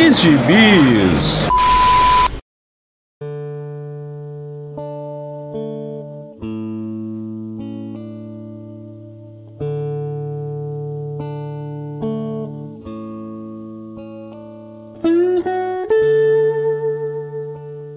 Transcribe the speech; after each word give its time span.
de 0.00 0.14
Gibis. 0.14 1.46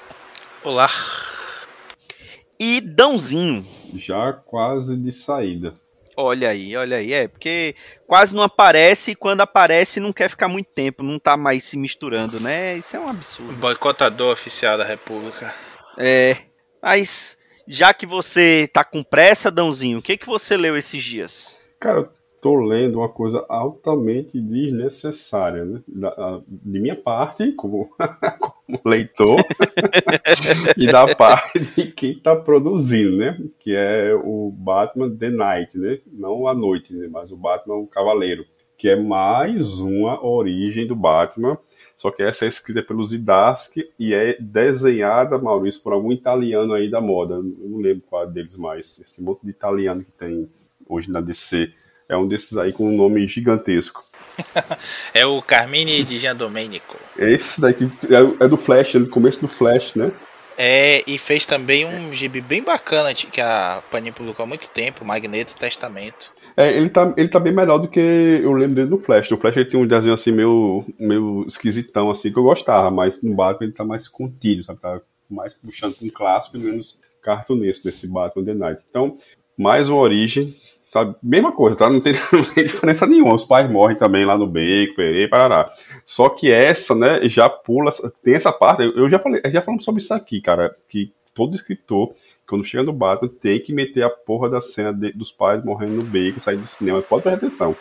Olá. 0.64 0.90
E 2.58 2.80
Dãozinho. 2.80 3.77
Já 3.96 4.34
quase 4.34 4.98
de 4.98 5.12
saída. 5.12 5.74
Olha 6.16 6.50
aí, 6.50 6.76
olha 6.76 6.98
aí. 6.98 7.14
É, 7.14 7.28
porque 7.28 7.76
quase 8.08 8.36
não 8.36 8.42
aparece 8.42 9.12
e 9.12 9.16
quando 9.16 9.42
aparece 9.42 10.00
não 10.00 10.12
quer 10.12 10.30
ficar 10.30 10.48
muito 10.48 10.68
tempo, 10.74 11.04
não 11.04 11.20
tá 11.20 11.38
mais 11.38 11.64
se 11.64 11.78
misturando, 11.78 12.40
né? 12.40 12.76
Isso 12.78 12.96
é 12.98 13.00
um 13.00 13.08
absurdo. 13.08 13.54
Boicotador 13.54 14.34
oficial 14.34 14.78
da 14.80 14.84
República. 14.84 15.54
É, 15.98 16.38
mas 16.82 17.38
já 17.68 17.94
que 17.94 18.06
você 18.06 18.68
tá 18.74 18.84
com 18.84 19.04
pressa, 19.04 19.52
Dãozinho, 19.52 20.00
o 20.00 20.02
que, 20.02 20.18
que 20.18 20.26
você 20.26 20.58
leu 20.58 20.76
esses 20.76 21.04
dias? 21.04 21.58
Cara, 21.80 22.10
tô 22.42 22.56
lendo 22.56 23.00
uma 23.00 23.10
coisa 23.10 23.46
altamente 23.50 24.40
desnecessária, 24.40 25.66
né? 25.66 25.82
Da, 25.88 26.42
de 26.48 26.80
minha 26.80 26.96
parte, 26.96 27.52
como, 27.54 27.90
como 28.40 28.80
leitor, 28.86 29.44
e 30.78 30.88
da 30.88 31.16
parte 31.16 31.60
de 31.60 31.92
quem 31.92 32.16
tá 32.16 32.36
produzindo, 32.36 33.18
né? 33.18 33.40
Que 33.60 33.76
é 33.76 34.14
o 34.14 34.52
Batman 34.52 35.10
The 35.10 35.30
Night, 35.30 35.78
né? 35.78 36.00
Não 36.12 36.48
a 36.48 36.54
noite, 36.54 36.94
né? 36.94 37.08
Mas 37.12 37.32
o 37.32 37.38
Batman 37.38 37.76
o 37.76 37.88
Cavaleiro. 37.88 38.46
Que 38.78 38.90
é 38.90 38.96
mais 38.96 39.80
uma 39.80 40.24
origem 40.24 40.86
do 40.86 40.96
Batman. 40.96 41.58
Só 41.96 42.12
que 42.12 42.22
essa 42.22 42.46
é 42.46 42.48
escrita 42.48 42.84
pelo 42.84 43.08
Zdarsky 43.08 43.90
e 43.98 44.14
é 44.14 44.38
desenhada, 44.40 45.40
Maurício, 45.40 45.82
por 45.82 45.94
algum 45.94 46.12
italiano 46.12 46.74
aí 46.74 46.88
da 46.88 47.02
moda. 47.02 47.36
Eu 47.36 47.44
não 47.44 47.80
lembro 47.80 48.04
qual 48.08 48.28
deles 48.28 48.56
mais. 48.56 49.00
Esse 49.00 49.24
monte 49.24 49.42
de 49.44 49.50
italiano 49.50 50.04
que 50.04 50.12
tem 50.12 50.48
hoje 50.88 51.10
na 51.10 51.20
DC. 51.20 51.74
É 52.10 52.16
um 52.16 52.28
desses 52.28 52.58
aí 52.58 52.72
com 52.72 52.88
um 52.88 52.96
nome 52.96 53.28
gigantesco. 53.28 54.06
é 55.14 55.26
o 55.26 55.42
Carmine 55.42 56.04
di 56.04 56.18
Giandomenico. 56.18 56.96
Esse 57.18 57.60
daqui 57.60 57.86
é, 57.86 58.46
é 58.46 58.48
do 58.48 58.58
Flash, 58.58 58.96
é 58.96 59.00
do 59.00 59.10
começo 59.10 59.42
do 59.42 59.48
Flash, 59.48 59.96
né? 59.96 60.12
É, 60.60 61.04
e 61.06 61.20
fez 61.20 61.46
também 61.46 61.86
um 61.86 62.12
gibi 62.12 62.42
bem 62.42 62.64
bacana 62.64 63.14
que 63.14 63.40
a 63.40 63.84
Panini 63.92 64.12
publicou 64.12 64.44
há 64.44 64.48
muito 64.48 64.68
tempo, 64.72 65.06
Magneto 65.06 65.56
Testamento. 65.56 66.32
É, 66.56 66.76
ele 66.76 66.90
tá, 66.90 67.14
ele 67.16 67.28
tá 67.28 67.40
bem 67.40 67.54
melhor 67.54 67.78
do 67.78 67.88
que 67.88 68.00
eu 68.00 68.52
lembro 68.54 68.76
dele 68.76 68.90
no 68.90 68.98
Flash. 68.98 69.30
No 69.30 69.38
Flash 69.38 69.56
ele 69.56 69.70
tem 69.70 69.80
um 69.80 69.86
desenho 69.86 70.16
assim 70.16 70.32
meio, 70.32 70.84
meio 71.00 71.46
esquisitão, 71.48 72.10
assim, 72.10 72.34
que 72.34 72.40
eu 72.40 72.44
gostava, 72.44 72.90
mas 72.90 73.22
no 73.22 73.36
Batman 73.36 73.68
ele 73.68 73.74
tá 73.74 73.86
mais 73.86 74.08
contido, 74.08 74.64
sabe? 74.64 74.80
Tá 74.80 75.00
mais 75.30 75.54
puxando 75.54 75.96
um 76.02 76.10
clássico 76.10 76.58
e 76.58 76.60
menos 76.60 76.98
cartunesco 77.22 77.84
desse 77.84 78.08
Batman 78.08 78.46
The 78.46 78.54
Night. 78.56 78.82
Então, 78.90 79.16
mais 79.56 79.90
uma 79.90 80.00
origem 80.00 80.56
Tá? 80.92 81.14
Mesma 81.22 81.52
coisa, 81.52 81.76
tá? 81.76 81.90
Não 81.90 82.00
tem, 82.00 82.14
não 82.32 82.44
tem, 82.44 82.64
diferença 82.66 83.06
nenhuma. 83.06 83.34
Os 83.34 83.46
pais 83.46 83.70
morrem 83.72 83.98
também 83.98 84.26
lá 84.26 84.38
no 84.38 84.48
beco, 84.48 84.96
perê, 84.96 85.28
parará. 85.28 85.72
Só 86.06 86.30
que 86.30 86.52
essa, 86.52 86.96
né, 86.96 87.20
já 87.24 87.50
pula, 87.50 87.92
tem 88.24 88.36
essa 88.36 88.52
parte, 88.52 88.84
eu 88.84 89.10
já 89.10 89.20
falei, 89.20 89.42
já 89.52 89.62
falamos 89.62 89.84
sobre 89.84 90.02
isso 90.02 90.14
aqui, 90.14 90.40
cara, 90.42 90.74
que 90.88 91.12
todo 91.34 91.56
escritor, 91.56 92.14
quando 92.48 92.64
chega 92.64 92.84
no 92.84 92.94
Batman, 92.94 93.30
tem 93.30 93.60
que 93.60 93.74
meter 93.74 94.04
a 94.04 94.10
porra 94.10 94.50
da 94.50 94.62
cena 94.62 94.94
de, 94.94 95.12
dos 95.12 95.32
pais 95.32 95.64
morrendo 95.64 95.94
no 95.94 96.04
beco, 96.04 96.42
saindo 96.42 96.64
do 96.64 96.70
cinema. 96.70 97.02
Pode 97.02 97.24
prestar 97.24 97.38
atenção. 97.38 97.76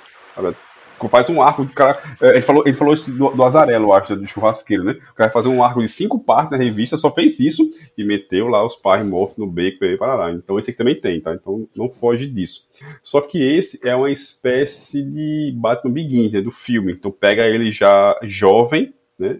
Faz 1.10 1.28
um 1.30 1.40
arco 1.42 1.64
de 1.64 1.72
cara. 1.72 1.98
É, 2.20 2.30
ele 2.30 2.42
falou, 2.42 2.62
ele 2.66 2.76
falou 2.76 2.94
isso 2.94 3.10
do, 3.10 3.30
do 3.30 3.44
Azarelo, 3.44 3.86
eu 3.86 3.92
acho, 3.92 4.16
do 4.16 4.26
churrasqueiro, 4.26 4.84
né? 4.84 4.98
O 5.10 5.14
cara 5.14 5.30
fazer 5.30 5.48
um 5.48 5.62
arco 5.62 5.80
de 5.80 5.88
cinco 5.88 6.18
partes 6.18 6.50
na 6.50 6.56
revista, 6.56 6.96
só 6.96 7.12
fez 7.12 7.38
isso 7.40 7.68
e 7.96 8.04
meteu 8.04 8.48
lá 8.48 8.64
os 8.64 8.76
pais 8.76 9.04
mortos 9.04 9.36
no 9.36 9.46
beco 9.46 9.84
e 9.84 9.96
para 9.96 10.14
lá. 10.14 10.32
Então 10.32 10.58
esse 10.58 10.70
aqui 10.70 10.78
também 10.78 10.98
tem, 10.98 11.20
tá? 11.20 11.34
Então 11.34 11.68
não 11.76 11.90
foge 11.90 12.26
disso. 12.26 12.68
Só 13.02 13.20
que 13.20 13.42
esse 13.42 13.80
é 13.86 13.94
uma 13.94 14.10
espécie 14.10 15.02
de 15.02 15.52
Batman 15.56 15.92
Begins, 15.92 16.32
né, 16.32 16.40
do 16.40 16.50
filme. 16.50 16.92
Então 16.92 17.10
pega 17.10 17.46
ele 17.46 17.72
já 17.72 18.18
jovem, 18.22 18.92
né? 19.18 19.38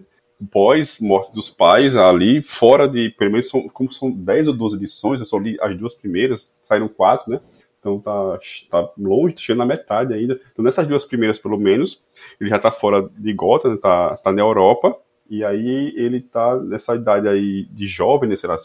Pós 0.51 0.99
morte 0.99 1.33
dos 1.33 1.49
pais, 1.49 1.95
ali, 1.95 2.43
fora 2.43 2.87
de. 2.87 3.09
Pelo 3.09 3.31
menos 3.31 3.49
são, 3.49 3.67
como 3.69 3.91
são 3.91 4.11
10 4.11 4.49
ou 4.49 4.53
12 4.53 4.75
edições, 4.75 5.19
eu 5.19 5.25
só 5.25 5.39
li 5.39 5.57
as 5.59 5.75
duas 5.75 5.95
primeiras, 5.95 6.51
saíram 6.61 6.87
quatro, 6.87 7.31
né? 7.31 7.39
Então 7.87 7.99
tá, 7.99 8.39
tá 8.69 8.91
longe, 8.97 9.35
tá 9.35 9.41
chegando 9.41 9.59
na 9.59 9.65
metade 9.65 10.13
ainda. 10.13 10.39
Então 10.51 10.63
nessas 10.63 10.85
duas 10.85 11.05
primeiras, 11.05 11.39
pelo 11.39 11.57
menos, 11.57 12.03
ele 12.39 12.49
já 12.49 12.59
tá 12.59 12.71
fora 12.71 13.09
de 13.17 13.33
Gotham, 13.33 13.71
né, 13.71 13.77
tá, 13.81 14.17
tá 14.17 14.31
na 14.31 14.41
Europa. 14.41 14.97
E 15.29 15.43
aí 15.43 15.93
ele 15.95 16.21
tá 16.21 16.55
nessa 16.57 16.95
idade 16.95 17.27
aí 17.27 17.65
de 17.71 17.87
jovem, 17.87 18.29
né, 18.29 18.35
sei 18.35 18.49
lá, 18.49 18.57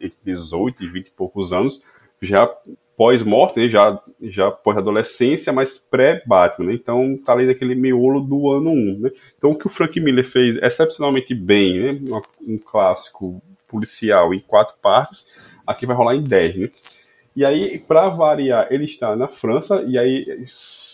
entre 0.00 0.16
18 0.24 0.82
e 0.82 0.88
20 0.88 1.06
e 1.06 1.10
poucos 1.10 1.52
anos, 1.52 1.82
já 2.20 2.46
pós-morte, 2.96 3.58
né, 3.58 3.68
já, 3.68 4.00
já 4.22 4.50
pós-adolescência, 4.50 5.52
mas 5.52 5.76
pré-Batman, 5.76 6.66
né? 6.66 6.74
Então 6.74 7.18
tá 7.24 7.32
ali 7.32 7.46
naquele 7.46 7.74
miolo 7.74 8.20
do 8.20 8.50
ano 8.50 8.70
1, 8.70 8.98
né? 9.00 9.10
Então 9.36 9.50
o 9.50 9.58
que 9.58 9.66
o 9.66 9.70
Frank 9.70 9.98
Miller 10.00 10.24
fez 10.24 10.56
excepcionalmente 10.56 11.34
bem, 11.34 11.78
né? 11.80 12.00
Um, 12.46 12.54
um 12.54 12.58
clássico 12.58 13.42
policial 13.66 14.32
em 14.32 14.38
quatro 14.38 14.74
partes, 14.80 15.26
aqui 15.66 15.86
vai 15.86 15.96
rolar 15.96 16.14
em 16.14 16.22
10, 16.22 16.56
né? 16.56 16.70
E 17.36 17.44
aí, 17.44 17.78
para 17.78 18.08
variar, 18.08 18.68
ele 18.70 18.84
está 18.84 19.16
na 19.16 19.28
França, 19.28 19.82
e 19.86 19.98
aí 19.98 20.44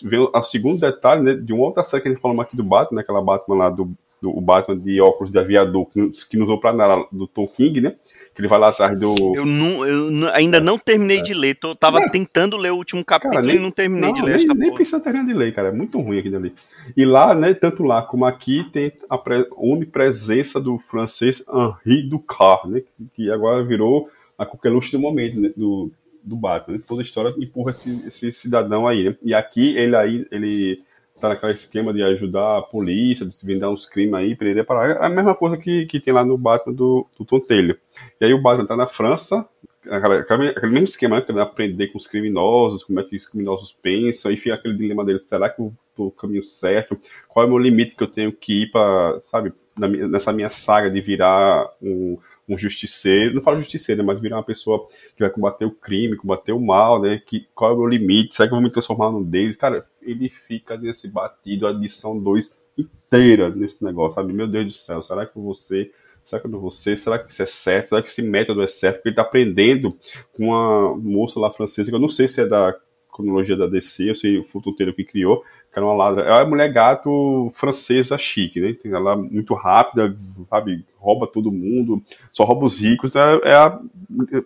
vem 0.03 0.19
o 0.19 0.43
segundo 0.43 0.79
detalhe 0.79 1.21
né, 1.21 1.33
de 1.33 1.51
uma 1.51 1.65
outra 1.65 1.83
série 1.83 2.01
que 2.01 2.07
a 2.07 2.11
gente 2.11 2.21
falou 2.21 2.39
aqui 2.39 2.55
do 2.55 2.63
Batman, 2.63 2.97
né, 2.97 3.01
aquela 3.01 3.21
Batman 3.21 3.55
lá 3.55 3.69
do, 3.69 3.91
do 4.21 4.37
o 4.37 4.41
Batman 4.41 4.77
de 4.77 5.01
óculos 5.01 5.31
de 5.31 5.37
aviador, 5.37 5.85
que, 5.85 6.09
que 6.29 6.37
nos 6.37 6.45
usou 6.45 6.59
para 6.59 6.73
nada 6.73 7.05
do 7.11 7.27
Tom 7.27 7.47
King, 7.47 7.81
né? 7.81 7.95
Que 8.33 8.41
ele 8.41 8.47
vai 8.47 8.59
lá 8.59 8.69
atrás 8.69 8.97
do. 8.97 9.15
Eu, 9.35 9.45
não, 9.45 9.85
eu 9.85 10.29
ainda 10.33 10.61
não 10.61 10.77
terminei 10.77 11.19
é. 11.19 11.21
de 11.21 11.33
ler, 11.33 11.55
tô, 11.55 11.75
tava 11.75 11.99
é. 11.99 12.09
tentando 12.09 12.55
ler 12.55 12.71
o 12.71 12.77
último 12.77 13.03
capítulo 13.03 13.35
cara, 13.35 13.45
nem, 13.45 13.57
e 13.57 13.59
não 13.59 13.71
terminei 13.71 14.09
não, 14.09 14.13
de 14.13 14.21
ler. 14.21 14.37
Nem, 14.37 14.47
nem 14.47 14.73
precisa 14.73 14.99
terminar 15.01 15.25
de 15.25 15.33
ler, 15.33 15.53
cara, 15.53 15.69
é 15.69 15.73
muito 15.73 15.99
ruim 15.99 16.19
aqui 16.19 16.29
dali. 16.29 16.53
E 16.95 17.05
lá, 17.05 17.33
né, 17.35 17.53
tanto 17.53 17.83
lá 17.83 18.01
como 18.01 18.25
aqui, 18.25 18.63
tem 18.71 18.91
a 19.09 19.17
pre, 19.17 19.45
onipresença 19.57 20.59
do 20.59 20.77
francês 20.77 21.43
Henri 21.85 22.03
Ducard, 22.03 22.69
né? 22.69 22.81
Que 23.13 23.29
agora 23.31 23.63
virou 23.63 24.09
a 24.37 24.45
coqueluche 24.45 24.91
do 24.91 24.99
momento, 24.99 25.39
né, 25.39 25.51
do, 25.55 25.91
do 26.29 26.35
Batman. 26.35 26.77
Né? 26.77 26.83
Toda 26.87 27.01
a 27.01 27.03
história 27.03 27.33
empurra 27.37 27.71
esse, 27.71 28.03
esse 28.05 28.31
cidadão 28.31 28.87
aí, 28.87 29.03
né? 29.03 29.15
E 29.21 29.33
aqui 29.33 29.75
ele 29.75 29.95
aí 29.95 30.25
ele 30.31 30.83
tá 31.19 31.29
naquele 31.29 31.53
esquema 31.53 31.93
de 31.93 32.01
ajudar 32.01 32.59
a 32.59 32.61
polícia, 32.61 33.25
de 33.25 33.31
desvendar 33.31 33.69
uns 33.69 33.85
crimes 33.85 34.13
aí, 34.13 34.35
para 34.35 34.47
ele 34.47 34.63
parar. 34.63 34.91
É 34.91 35.05
a 35.05 35.09
mesma 35.09 35.35
coisa 35.35 35.57
que, 35.57 35.85
que 35.85 35.99
tem 35.99 36.13
lá 36.13 36.23
no 36.23 36.37
Batman 36.37 36.73
do, 36.73 37.05
do 37.19 37.39
Taylor. 37.41 37.75
E 38.21 38.25
aí 38.25 38.33
o 38.33 38.41
Batman 38.41 38.65
tá 38.65 38.77
na 38.77 38.87
França, 38.87 39.45
aquele, 39.89 40.71
mesmo 40.71 40.85
esquema, 40.85 41.17
né? 41.17 41.21
Que 41.21 41.31
ele 41.31 41.41
aprender 41.41 41.87
com 41.87 41.97
os 41.97 42.07
criminosos, 42.07 42.85
como 42.85 42.99
é 42.99 43.03
que 43.03 43.17
os 43.17 43.27
criminosos 43.27 43.73
pensam, 43.73 44.31
e 44.31 44.37
fica 44.37 44.55
aquele 44.55 44.77
dilema 44.77 45.03
dele, 45.03 45.19
será 45.19 45.49
que 45.49 45.61
eu 45.61 45.73
tô 45.95 46.05
no 46.05 46.11
caminho 46.11 46.43
certo? 46.43 46.97
Qual 47.27 47.43
é 47.43 47.47
o 47.47 47.51
meu 47.51 47.59
limite 47.59 47.95
que 47.95 48.03
eu 48.03 48.07
tenho 48.07 48.31
que 48.31 48.63
ir 48.63 48.71
para, 48.71 49.21
sabe, 49.29 49.51
nessa 49.77 50.31
minha 50.31 50.49
saga 50.49 50.89
de 50.89 51.01
virar 51.01 51.69
um 51.81 52.17
um 52.49 52.57
justiceiro, 52.57 53.35
não 53.35 53.41
falo 53.41 53.59
justiceiro, 53.59 54.01
né, 54.01 54.07
mas 54.07 54.19
virar 54.19 54.37
uma 54.37 54.43
pessoa 54.43 54.87
que 55.15 55.21
vai 55.21 55.29
combater 55.29 55.65
o 55.65 55.71
crime, 55.71 56.17
combater 56.17 56.51
o 56.51 56.59
mal, 56.59 56.99
né? 56.99 57.21
Que, 57.23 57.47
qual 57.53 57.71
é 57.71 57.73
o 57.73 57.77
meu 57.77 57.87
limite? 57.87 58.35
Será 58.35 58.47
que 58.47 58.53
eu 58.53 58.57
vou 58.57 58.63
me 58.63 58.71
transformar 58.71 59.11
num 59.11 59.23
deles? 59.23 59.55
Cara, 59.55 59.85
ele 60.01 60.29
fica 60.29 60.75
nesse 60.75 61.07
batido, 61.07 61.67
a 61.67 61.71
edição 61.71 62.19
2 62.19 62.57
inteira 62.77 63.49
nesse 63.49 63.83
negócio, 63.83 64.15
sabe? 64.15 64.33
Meu 64.33 64.47
Deus 64.47 64.65
do 64.65 64.71
céu, 64.71 65.03
será 65.03 65.25
que 65.25 65.37
você. 65.39 65.91
Será 66.23 66.41
que 66.41 66.47
eu 66.47 66.51
não 66.51 66.59
vou 66.59 66.71
ser? 66.71 66.97
Será 66.97 67.17
que 67.17 67.31
isso 67.31 67.41
é 67.41 67.45
certo? 67.45 67.89
Será 67.89 68.01
que 68.01 68.09
esse 68.09 68.21
método 68.21 68.61
é 68.61 68.67
certo? 68.67 68.97
Porque 68.97 69.09
ele 69.09 69.15
tá 69.15 69.23
aprendendo 69.23 69.97
com 70.33 70.45
uma 70.47 70.95
moça 70.95 71.39
lá 71.39 71.51
francesa, 71.51 71.89
que 71.89 71.95
eu 71.95 71.99
não 71.99 72.09
sei 72.09 72.27
se 72.27 72.41
é 72.41 72.45
da 72.45 72.75
cronologia 73.11 73.57
da 73.57 73.67
DC, 73.67 74.09
eu 74.09 74.15
sei 74.15 74.37
o 74.37 74.43
Fututeiro 74.43 74.93
que 74.93 75.03
criou, 75.03 75.43
que 75.71 75.77
era 75.77 75.85
uma 75.85 75.95
ladra. 75.95 76.23
É 76.23 76.31
uma 76.33 76.45
mulher 76.45 76.71
gato 76.71 77.47
francesa 77.51 78.17
chique, 78.17 78.59
né? 78.59 78.75
Ela 78.85 79.13
é 79.13 79.15
muito 79.15 79.53
rápida, 79.53 80.15
sabe? 80.49 80.85
Rouba 80.97 81.27
todo 81.27 81.51
mundo, 81.51 82.03
só 82.31 82.43
rouba 82.43 82.65
os 82.65 82.79
ricos, 82.79 83.13
né? 83.13 83.21
é 83.43 83.53
a, 83.53 83.79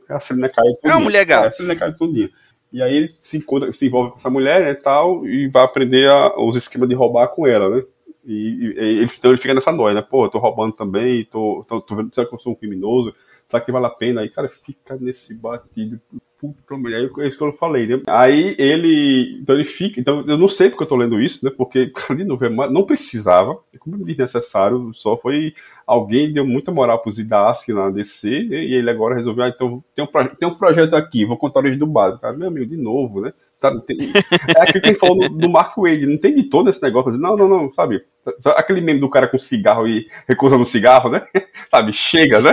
é 0.10 0.14
a 0.14 0.20
Selena 0.20 0.50
Kyle 0.50 0.78
É 0.84 0.90
uma 0.90 1.00
mulher 1.00 1.26
gato. 1.26 1.46
É 1.46 1.48
a 1.48 1.52
Selena 1.54 1.76
Kyle 1.76 1.98
todinha. 1.98 2.30
E 2.72 2.82
aí 2.82 2.96
ele 2.96 3.16
se, 3.20 3.38
encontra, 3.38 3.72
se 3.72 3.86
envolve 3.86 4.12
com 4.12 4.18
essa 4.18 4.32
mulher, 4.32 4.62
né, 4.62 4.74
tal, 4.74 5.26
e 5.28 5.48
vai 5.48 5.64
aprender 5.64 6.10
a, 6.10 6.36
os 6.38 6.56
esquemas 6.56 6.90
de 6.90 6.96
roubar 6.96 7.28
com 7.28 7.46
ela, 7.46 7.70
né? 7.70 7.84
E, 8.26 8.34
e 8.34 8.66
ele, 8.78 9.04
então 9.04 9.30
ele 9.30 9.38
fica 9.38 9.54
nessa 9.54 9.72
noia, 9.72 9.94
né? 9.94 10.02
Pô, 10.02 10.26
eu 10.26 10.30
tô 10.30 10.40
roubando 10.40 10.74
também, 10.74 11.24
tô, 11.26 11.64
tô, 11.68 11.80
tô 11.80 11.96
vendo 11.96 12.14
será 12.14 12.26
que 12.26 12.34
eu 12.34 12.40
sou 12.40 12.54
um 12.54 12.56
criminoso, 12.56 13.14
será 13.46 13.62
que 13.62 13.72
vale 13.72 13.86
a 13.86 13.92
pena? 13.92 14.22
Aí, 14.22 14.30
cara, 14.30 14.50
fica 14.50 14.96
nesse 14.96 15.36
batido, 15.36 16.02
mulher, 16.72 17.10
é 17.20 17.28
isso 17.28 17.38
que 17.38 17.44
eu 17.44 17.54
falei, 17.54 17.88
né? 17.88 18.02
Aí 18.08 18.56
ele, 18.58 19.40
então 19.42 19.56
ele 19.56 19.66
fica, 19.66 20.00
então 20.00 20.24
eu 20.28 20.38
não 20.38 20.50
sei 20.50 20.70
porque 20.70 20.84
eu 20.84 20.88
tô 20.88 20.96
lendo 20.96 21.22
isso, 21.22 21.46
né? 21.46 21.52
Porque, 21.56 21.92
de 22.16 22.24
novo, 22.24 22.50
não 22.50 22.86
precisava, 22.86 23.60
é 23.74 23.78
como 23.78 24.04
desnecessário, 24.04 24.92
só 24.94 25.18
foi 25.18 25.54
alguém 25.86 26.32
deu 26.32 26.46
muita 26.46 26.72
moral 26.72 27.02
pro 27.02 27.12
Zidask 27.12 27.68
na 27.70 27.90
DC, 27.90 28.30
e 28.30 28.74
ele 28.74 28.90
agora 28.90 29.16
resolveu, 29.16 29.44
ah, 29.44 29.50
então 29.50 29.84
tem 29.96 30.04
um, 30.04 30.08
tem 30.40 30.48
um 30.48 30.56
projeto 30.56 30.94
aqui, 30.96 31.26
vou 31.26 31.38
contar 31.38 31.60
o 31.60 31.64
origem 31.64 31.80
do 31.80 31.88
básico. 31.88 32.22
Cara, 32.22 32.36
meu 32.36 32.48
amigo, 32.48 32.66
de 32.66 32.78
novo, 32.78 33.22
né? 33.22 33.34
Tá, 33.64 33.74
tem, 33.80 34.12
é 34.58 34.62
aquilo 34.62 34.82
que 34.82 34.90
a 34.90 34.92
gente 34.92 35.00
falou 35.00 35.30
do, 35.30 35.48
Mark 35.48 35.78
Wade, 35.78 36.06
não 36.06 36.18
tem 36.18 36.36
de 36.36 36.44
todo 36.44 36.70
esse 36.70 36.84
negócio, 36.84 37.12
assim, 37.12 37.22
não, 37.22 37.38
não, 37.38 37.48
não, 37.48 37.74
sabe? 37.74 38.04
Aquele 38.58 38.82
meme 38.82 39.00
do 39.00 39.10
cara 39.10 39.26
com 39.26 39.40
cigarro 39.40 39.88
e 39.88 40.06
recusando 40.28 40.66
cigarro, 40.66 41.10
né? 41.10 41.26
sabe? 41.72 41.94
Chega, 41.94 42.42
né? 42.42 42.52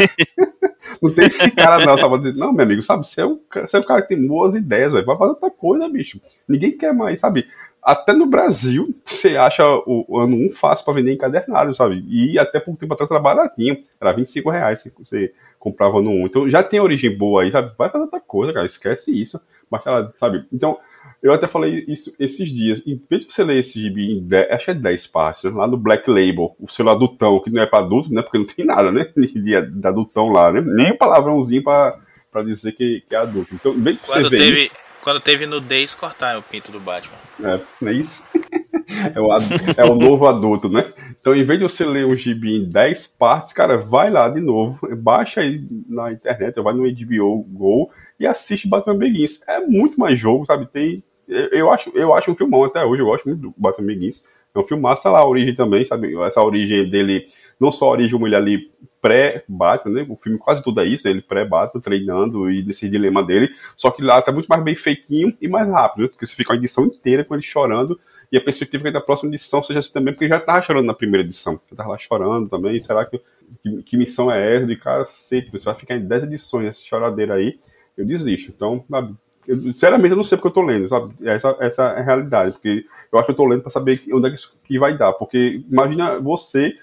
não 1.02 1.12
tem 1.12 1.26
esse 1.26 1.50
cara 1.50 1.84
não, 1.84 1.96
tava 1.96 2.16
dizendo, 2.16 2.38
não, 2.38 2.52
meu 2.52 2.64
amigo, 2.64 2.80
sabe? 2.84 3.04
Você 3.04 3.22
é 3.22 3.26
um, 3.26 3.40
você 3.52 3.76
é 3.76 3.80
um 3.80 3.84
cara 3.84 4.02
que 4.02 4.14
tem 4.14 4.24
boas 4.24 4.54
ideias, 4.54 4.92
vai 4.92 5.02
fazer 5.02 5.30
outra 5.30 5.50
coisa, 5.50 5.88
bicho. 5.88 6.20
Ninguém 6.46 6.78
quer 6.78 6.94
mais, 6.94 7.18
sabe? 7.18 7.48
até 7.82 8.12
no 8.12 8.26
Brasil, 8.26 8.94
você 9.04 9.36
acha 9.36 9.64
o, 9.86 10.18
ano 10.18 10.36
1 10.36 10.50
fácil 10.52 10.84
para 10.84 10.94
vender 10.94 11.14
encadernado, 11.14 11.74
sabe? 11.74 12.04
E 12.08 12.38
até 12.38 12.60
pouco 12.60 12.78
tempo 12.78 12.92
atrás 12.92 13.10
era 13.10 13.18
baratinho, 13.18 13.82
era 14.00 14.12
25 14.12 14.50
reais 14.50 14.80
se 14.80 14.92
você 14.98 15.32
comprava 15.58 16.00
no 16.02 16.10
1. 16.10 16.26
Então 16.26 16.50
já 16.50 16.62
tem 16.62 16.80
origem 16.80 17.16
boa 17.16 17.42
aí, 17.42 17.50
sabe? 17.50 17.72
Vai 17.76 17.88
fazer 17.88 18.04
outra 18.04 18.20
coisa, 18.20 18.52
cara, 18.52 18.66
esquece 18.66 19.10
isso. 19.18 19.40
Mas, 19.70 19.82
sabe? 20.16 20.44
Então, 20.52 20.78
eu 21.22 21.32
até 21.32 21.46
falei 21.46 21.84
isso 21.86 22.14
esses 22.18 22.48
dias. 22.48 22.86
Em 22.86 23.00
vez 23.08 23.26
de 23.26 23.32
você 23.32 23.44
ler 23.44 23.58
esse 23.58 23.80
gibi 23.80 24.12
em 24.12 24.22
10, 24.22 24.50
acho 24.50 24.64
que 24.66 24.70
é 24.70 24.74
10 24.74 25.06
partes, 25.08 25.44
né? 25.44 25.50
lá 25.50 25.66
no 25.66 25.76
Black 25.76 26.08
Label, 26.08 26.56
o 26.58 26.68
seu 26.68 26.88
adultão, 26.88 27.40
que 27.40 27.50
não 27.50 27.62
é 27.62 27.66
para 27.66 27.80
adulto, 27.80 28.12
né? 28.12 28.22
Porque 28.22 28.38
não 28.38 28.46
tem 28.46 28.64
nada, 28.64 28.90
né? 28.90 29.06
De, 29.16 29.26
de 29.40 29.86
adultão 29.86 30.28
lá, 30.28 30.50
né? 30.50 30.60
Nem 30.64 30.92
um 30.92 30.96
palavrãozinho 30.96 31.62
para 31.62 32.42
dizer 32.44 32.72
que, 32.72 33.02
que, 33.08 33.14
é 33.14 33.18
adulto. 33.18 33.54
Então, 33.54 33.74
em 33.74 33.82
vez 33.82 33.96
de 33.96 34.02
Quando 34.02 34.22
você 34.22 34.30
ver 34.30 34.38
teve... 34.38 34.62
isso, 34.64 34.74
quando 35.02 35.20
teve 35.20 35.46
nudez, 35.46 35.94
cortaram 35.94 36.40
o 36.40 36.42
pinto 36.42 36.70
do 36.70 36.80
Batman. 36.80 37.16
É, 37.42 37.60
não 37.80 37.88
é 37.88 37.92
isso? 37.92 38.24
É 39.14 39.20
o, 39.20 39.30
é 39.76 39.84
o 39.84 39.94
novo 39.94 40.26
adulto, 40.26 40.68
né? 40.68 40.92
Então, 41.18 41.34
em 41.34 41.44
vez 41.44 41.60
de 41.60 41.62
você 41.62 41.84
ler 41.84 42.04
um 42.04 42.16
gibi 42.16 42.56
em 42.56 42.68
10 42.68 43.06
partes, 43.18 43.52
cara, 43.52 43.76
vai 43.76 44.10
lá 44.10 44.28
de 44.28 44.40
novo, 44.40 44.80
baixa 44.96 45.42
aí 45.42 45.64
na 45.88 46.12
internet, 46.12 46.60
vai 46.60 46.74
no 46.74 46.82
HBO 46.82 47.42
Go 47.44 47.90
e 48.18 48.26
assiste 48.26 48.68
Batman 48.68 48.98
Begins. 48.98 49.40
É 49.46 49.60
muito 49.60 49.98
mais 49.98 50.18
jogo, 50.18 50.44
sabe? 50.44 50.66
Tem. 50.66 51.04
Eu 51.52 51.70
acho, 51.70 51.90
eu 51.94 52.14
acho 52.14 52.30
um 52.30 52.34
filmão 52.34 52.64
até 52.64 52.84
hoje, 52.84 53.02
eu 53.02 53.06
gosto 53.06 53.26
muito 53.26 53.40
do 53.40 53.54
Batman 53.56 53.86
Begins. 53.86 54.24
É 54.54 54.58
um 54.58 54.64
filme 54.64 54.82
massa, 54.82 55.04
tá 55.04 55.10
lá 55.10 55.20
a 55.20 55.26
origem 55.26 55.54
também, 55.54 55.84
sabe? 55.84 56.16
Essa 56.22 56.42
origem 56.42 56.88
dele, 56.88 57.28
não 57.58 57.70
só 57.70 57.86
a 57.86 57.92
origem 57.92 58.14
uma 58.14 58.20
mulher 58.20 58.38
ali 58.38 58.70
pré-Batman, 59.00 59.92
né? 59.94 60.06
O 60.08 60.16
filme 60.16 60.38
quase 60.38 60.62
tudo 60.62 60.80
é 60.80 60.84
isso, 60.84 61.06
né? 61.06 61.12
Ele 61.12 61.22
pré-Batman, 61.22 61.80
treinando 61.80 62.50
e 62.50 62.62
desse 62.62 62.88
dilema 62.88 63.22
dele. 63.22 63.54
Só 63.76 63.90
que 63.90 64.02
lá 64.02 64.20
tá 64.20 64.32
muito 64.32 64.46
mais 64.46 64.62
bem 64.62 64.74
feitinho 64.74 65.36
e 65.40 65.48
mais 65.48 65.68
rápido, 65.68 66.02
né? 66.02 66.08
Porque 66.08 66.26
você 66.26 66.34
fica 66.34 66.52
uma 66.52 66.58
edição 66.58 66.84
inteira 66.84 67.24
com 67.24 67.34
ele 67.34 67.42
chorando. 67.42 67.98
E 68.32 68.36
a 68.36 68.40
perspectiva 68.40 68.84
que 68.84 68.90
da 68.90 69.00
próxima 69.00 69.30
edição 69.30 69.62
seja 69.62 69.80
assim 69.80 69.92
também, 69.92 70.14
porque 70.14 70.24
ele 70.24 70.34
já 70.34 70.40
tava 70.40 70.62
chorando 70.62 70.86
na 70.86 70.94
primeira 70.94 71.26
edição. 71.26 71.60
Já 71.70 71.76
tava 71.76 71.90
lá 71.90 71.98
chorando 71.98 72.48
também. 72.48 72.80
Será 72.82 73.04
que, 73.04 73.20
que, 73.62 73.82
que 73.82 73.96
missão 73.96 74.30
é 74.30 74.56
essa? 74.56 74.66
De 74.66 74.76
cara, 74.76 75.04
sei, 75.04 75.48
você 75.50 75.64
vai 75.64 75.74
ficar 75.74 75.96
em 75.96 76.06
10 76.06 76.24
edições 76.24 76.66
essa 76.66 76.82
choradeira 76.82 77.34
aí. 77.34 77.58
Eu 77.96 78.06
desisto. 78.06 78.52
Então? 78.54 78.84
Eu, 79.46 79.60
sinceramente, 79.62 80.10
eu 80.10 80.16
não 80.16 80.24
sei 80.24 80.36
porque 80.36 80.48
eu 80.48 80.52
tô 80.52 80.62
lendo, 80.62 80.88
sabe? 80.88 81.14
Essa, 81.22 81.56
essa 81.60 81.82
é 81.84 82.00
a 82.00 82.02
realidade. 82.02 82.52
Porque 82.52 82.84
eu 83.12 83.18
acho 83.18 83.26
que 83.26 83.32
eu 83.32 83.36
tô 83.36 83.46
lendo 83.46 83.62
para 83.62 83.70
saber 83.70 84.02
onde 84.12 84.26
é 84.26 84.30
que 84.30 84.36
isso 84.36 84.58
que 84.64 84.78
vai 84.78 84.96
dar. 84.96 85.12
Porque 85.14 85.62
imagina 85.70 86.18
você 86.20 86.76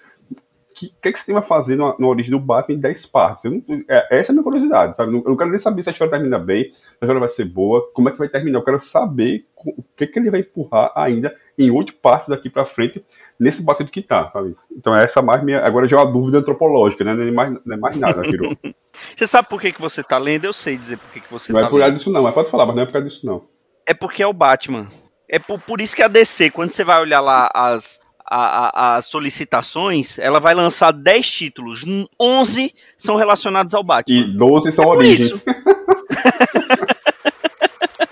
que, 0.77 0.93
que, 1.01 1.09
é 1.09 1.11
que 1.11 1.19
você 1.19 1.33
vai 1.33 1.41
fazer 1.41 1.75
na, 1.75 1.95
na, 1.97 2.07
origem 2.07 2.29
do 2.29 2.39
Batman 2.39 2.75
em 2.75 2.79
10 2.79 3.05
partes? 3.07 3.43
Não, 3.45 3.63
é, 3.89 4.19
essa 4.19 4.31
é 4.31 4.31
a 4.31 4.33
minha 4.33 4.43
curiosidade, 4.43 4.95
sabe? 4.95 5.11
Eu 5.11 5.23
não 5.25 5.35
quero 5.35 5.49
nem 5.49 5.59
saber 5.59 5.81
se 5.81 5.89
a 5.89 5.91
história 5.91 6.11
termina 6.11 6.37
bem, 6.37 6.71
se 6.71 6.97
a 7.01 7.05
história 7.05 7.19
vai 7.19 7.29
ser 7.29 7.45
boa, 7.45 7.89
como 7.93 8.09
é 8.09 8.11
que 8.11 8.17
vai 8.19 8.29
terminar. 8.29 8.59
Eu 8.59 8.63
quero 8.63 8.79
saber 8.79 9.47
o 9.65 9.83
que, 9.95 10.05
que 10.05 10.19
ele 10.19 10.29
vai 10.29 10.41
empurrar 10.41 10.91
ainda 10.95 11.35
em 11.57 11.71
oito 11.71 11.95
partes 11.95 12.27
daqui 12.27 12.47
para 12.47 12.63
frente 12.63 13.03
nesse 13.39 13.63
batido 13.63 13.89
que 13.89 14.03
tá, 14.03 14.29
sabe? 14.31 14.55
Então 14.71 14.95
essa 14.95 15.19
é 15.19 15.23
mais 15.23 15.43
minha. 15.43 15.65
Agora 15.65 15.87
já 15.87 15.97
é 15.97 16.03
uma 16.03 16.11
dúvida 16.11 16.37
antropológica, 16.37 17.03
né? 17.03 17.15
Não 17.15 17.23
é 17.23 17.31
mais, 17.31 17.57
não 17.65 17.75
é 17.75 17.79
mais 17.79 17.97
nada, 17.97 18.21
você 19.15 19.25
sabe 19.25 19.49
por 19.49 19.59
que, 19.59 19.71
que 19.71 19.81
você 19.81 20.03
tá 20.03 20.19
lendo? 20.19 20.45
Eu 20.45 20.53
sei 20.53 20.77
dizer 20.77 20.97
por 20.97 21.09
que, 21.11 21.21
que 21.21 21.31
você 21.31 21.51
não 21.51 21.59
tá 21.59 21.67
é 21.67 21.69
por 21.71 21.79
causa 21.79 21.93
disso, 21.93 22.11
não, 22.11 22.21
mas 22.21 22.35
pode 22.35 22.51
falar, 22.51 22.67
mas 22.67 22.75
não 22.75 22.83
é 22.83 22.85
por 22.85 22.93
causa 22.93 23.07
disso, 23.07 23.25
não. 23.25 23.45
É 23.87 23.95
porque 23.95 24.21
é 24.21 24.27
o 24.27 24.33
Batman. 24.33 24.87
É 25.27 25.39
por, 25.39 25.59
por 25.59 25.81
isso 25.81 25.95
que 25.95 26.03
a 26.03 26.07
DC, 26.07 26.51
quando 26.51 26.71
você 26.71 26.83
vai 26.83 27.01
olhar 27.01 27.19
lá 27.19 27.49
as, 27.53 27.99
a, 27.99 28.06
a, 28.06 28.06
as 28.29 29.05
solicitações, 29.05 30.19
ela 30.19 30.39
vai 30.39 30.53
lançar 30.53 30.91
10 30.91 31.31
títulos. 31.31 31.85
11 32.19 32.75
são 32.97 33.15
relacionados 33.15 33.73
ao 33.73 33.83
Batman. 33.83 34.13
E 34.13 34.23
12 34.35 34.71
são 34.71 34.85
é 34.85 34.87
origens. 34.87 35.45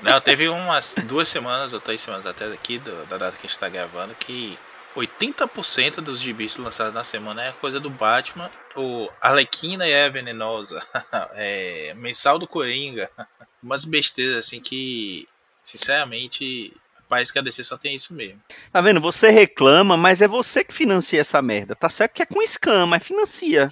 Não, 0.02 0.22
teve 0.22 0.48
umas 0.48 0.96
duas 1.08 1.28
semanas 1.28 1.74
ou 1.74 1.80
três 1.80 2.00
semanas 2.00 2.26
até 2.28 2.46
aqui 2.46 2.78
do, 2.78 3.06
da 3.08 3.18
data 3.18 3.36
que 3.38 3.48
a 3.48 3.50
gente 3.50 3.60
tá 3.60 3.68
gravando 3.68 4.14
que 4.14 4.58
80% 4.96 5.96
dos 5.96 6.22
gibis 6.22 6.56
lançados 6.58 6.94
na 6.94 7.04
semana 7.04 7.44
é 7.44 7.52
coisa 7.52 7.80
do 7.80 7.90
Batman. 7.90 8.50
O 8.76 9.10
Arlequina 9.20 9.86
é 9.86 10.10
venenosa. 10.10 10.82
é, 11.36 11.94
mensal 11.96 12.40
do 12.40 12.48
Coringa. 12.48 13.10
Umas 13.62 13.84
besteiras 13.84 14.38
assim 14.38 14.62
que, 14.62 15.28
sinceramente, 15.64 16.72
Parece 17.08 17.32
que 17.32 17.40
a 17.40 17.42
DC 17.42 17.64
só 17.64 17.78
tem 17.78 17.96
isso 17.96 18.14
mesmo. 18.14 18.42
Tá 18.72 18.82
vendo? 18.82 19.00
Você 19.02 19.30
reclama, 19.30 19.96
mas 19.96 20.22
é 20.22 20.28
você 20.28 20.64
que 20.64 20.74
financia 20.74 21.22
essa 21.22 21.42
merda. 21.42 21.76
Tá 21.76 21.90
certo 21.90 22.14
que 22.14 22.24
é 22.24 22.26
com 22.26 22.42
scam, 22.42 22.88
mas 22.88 23.04
financia. 23.04 23.72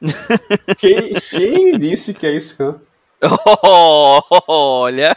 quem, 0.78 1.14
quem 1.30 1.78
disse 1.78 2.14
que 2.14 2.26
é 2.26 2.40
scam? 2.40 2.80
Oh, 3.20 4.22
olha. 4.46 5.16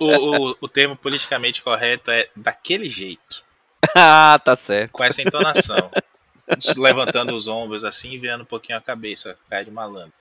O, 0.00 0.04
o, 0.04 0.50
o, 0.50 0.56
o, 0.62 0.68
termo 0.68 0.96
politicamente 0.96 1.62
correto 1.62 2.10
é 2.10 2.28
daquele 2.34 2.88
jeito. 2.88 3.44
ah, 3.94 4.40
tá 4.42 4.56
certo. 4.56 4.92
Com 4.92 5.04
essa 5.04 5.20
entonação. 5.20 5.90
Levantando 6.76 7.34
os 7.34 7.46
ombros 7.46 7.84
assim 7.84 8.18
virando 8.18 8.42
um 8.42 8.46
pouquinho 8.46 8.78
a 8.78 8.80
cabeça, 8.80 9.36
cai 9.48 9.64
de 9.64 9.70
malandro. 9.70 10.12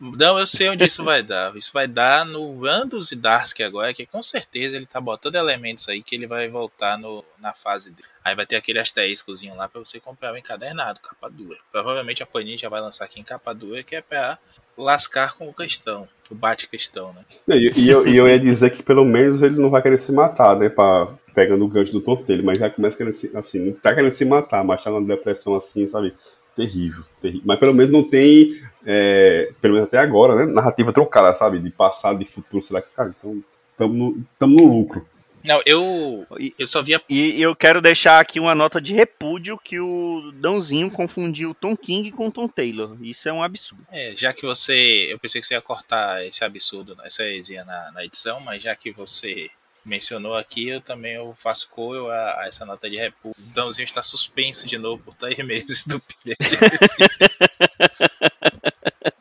Não, 0.00 0.38
eu 0.38 0.46
sei 0.46 0.68
onde 0.68 0.84
isso 0.84 1.04
vai 1.04 1.22
dar. 1.22 1.56
Isso 1.56 1.72
vai 1.72 1.86
dar 1.86 2.26
no 2.26 2.60
Randus 2.60 3.12
e 3.12 3.16
Darsk 3.16 3.60
agora, 3.60 3.94
que 3.94 4.04
com 4.04 4.22
certeza 4.22 4.76
ele 4.76 4.86
tá 4.86 5.00
botando 5.00 5.36
elementos 5.36 5.88
aí 5.88 6.02
que 6.02 6.16
ele 6.16 6.26
vai 6.26 6.48
voltar 6.48 6.98
no, 6.98 7.24
na 7.38 7.54
fase 7.54 7.92
dele. 7.92 8.08
Aí 8.24 8.34
vai 8.34 8.44
ter 8.44 8.56
aquele 8.56 8.80
asteriscozinho 8.80 9.54
lá 9.54 9.68
para 9.68 9.80
você 9.80 10.00
comprar 10.00 10.32
o 10.32 10.36
encadernado, 10.36 11.00
capa 11.00 11.30
dura. 11.30 11.58
Provavelmente 11.70 12.22
a 12.22 12.26
Panini 12.26 12.58
já 12.58 12.68
vai 12.68 12.80
lançar 12.80 13.04
aqui 13.04 13.20
em 13.20 13.24
capa 13.24 13.54
dura, 13.54 13.82
que 13.84 13.94
é 13.94 14.02
pra 14.02 14.38
lascar 14.76 15.36
com 15.36 15.48
o 15.48 15.54
questão, 15.54 16.08
o 16.30 16.34
bate-questão, 16.34 17.12
né? 17.12 17.56
E, 17.56 17.80
e, 17.80 17.90
eu, 17.90 18.06
e 18.06 18.16
eu 18.16 18.28
ia 18.28 18.38
dizer 18.38 18.70
que 18.70 18.82
pelo 18.82 19.04
menos 19.04 19.42
ele 19.42 19.60
não 19.60 19.70
vai 19.70 19.82
querer 19.82 19.98
se 19.98 20.12
matar, 20.12 20.56
né? 20.56 20.68
Pra, 20.68 21.08
pegando 21.34 21.64
o 21.64 21.68
gancho 21.68 21.92
do 21.92 22.00
tonto 22.00 22.24
dele, 22.24 22.42
mas 22.42 22.58
já 22.58 22.70
começa 22.70 22.96
querendo 22.96 23.12
se, 23.12 23.36
assim, 23.36 23.66
não 23.66 23.72
tá 23.72 23.94
querendo 23.94 24.12
se 24.12 24.24
matar, 24.24 24.64
mas 24.64 24.82
tá 24.82 24.90
numa 24.90 25.06
depressão 25.06 25.54
assim, 25.54 25.86
sabe? 25.86 26.14
Terrível, 26.56 27.02
terrível. 27.20 27.42
Mas 27.44 27.58
pelo 27.58 27.74
menos 27.74 27.92
não 27.92 28.02
tem 28.02 28.54
é, 28.86 29.50
pelo 29.60 29.74
menos 29.74 29.88
até 29.88 29.98
agora, 29.98 30.34
né? 30.34 30.52
Narrativa 30.52 30.92
trocada, 30.92 31.34
sabe? 31.34 31.58
De 31.58 31.70
passado, 31.70 32.18
de 32.18 32.24
futuro, 32.24 32.62
será 32.62 32.80
que, 32.82 32.94
cara, 32.94 33.14
então 33.18 33.42
estamos 33.72 33.96
no, 33.96 34.46
no 34.46 34.72
lucro. 34.72 35.06
Não, 35.44 35.60
eu, 35.66 36.26
eu 36.58 36.66
só 36.66 36.80
via. 36.80 37.02
E 37.06 37.40
eu 37.40 37.54
quero 37.54 37.82
deixar 37.82 38.18
aqui 38.18 38.40
uma 38.40 38.54
nota 38.54 38.80
de 38.80 38.94
repúdio 38.94 39.58
que 39.58 39.78
o 39.78 40.32
Dãozinho 40.36 40.90
confundiu 40.90 41.52
Tom 41.52 41.76
King 41.76 42.10
com 42.12 42.30
Tom 42.30 42.48
Taylor. 42.48 42.96
Isso 43.02 43.28
é 43.28 43.32
um 43.32 43.42
absurdo. 43.42 43.86
É, 43.92 44.14
já 44.16 44.32
que 44.32 44.46
você. 44.46 45.06
Eu 45.10 45.18
pensei 45.18 45.42
que 45.42 45.46
você 45.46 45.52
ia 45.52 45.60
cortar 45.60 46.24
esse 46.24 46.42
absurdo, 46.42 46.96
essa 47.04 47.22
heresia 47.22 47.62
na, 47.62 47.92
na 47.92 48.04
edição, 48.06 48.40
mas 48.40 48.62
já 48.62 48.74
que 48.74 48.90
você 48.90 49.50
mencionou 49.84 50.34
aqui, 50.34 50.70
eu 50.70 50.80
também 50.80 51.12
eu 51.12 51.34
faço 51.36 51.68
coro 51.68 52.08
a, 52.08 52.40
a, 52.40 52.46
essa 52.48 52.64
nota 52.64 52.88
de 52.88 52.96
repúdio. 52.96 53.36
O 53.38 53.54
Dãozinho 53.54 53.84
está 53.84 54.02
suspenso 54.02 54.66
de 54.66 54.78
novo 54.78 55.02
por 55.02 55.14
três 55.14 55.36
meses 55.44 55.84
do 55.86 56.00
pilha. 56.00 56.36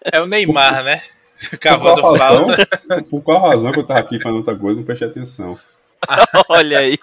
É 0.10 0.22
o 0.22 0.26
Neymar, 0.26 0.86
né? 0.86 1.04
Cavando 1.60 2.02
falta. 2.18 2.66
Por 3.10 3.22
qual 3.22 3.50
razão 3.50 3.74
que 3.74 3.80
eu 3.80 3.86
tava 3.86 4.00
aqui 4.00 4.22
falando 4.22 4.38
outra 4.38 4.56
coisa, 4.56 4.78
não 4.78 4.86
prestei 4.86 5.10
atenção. 5.10 5.60
Olha 6.50 6.80
aí. 6.80 6.98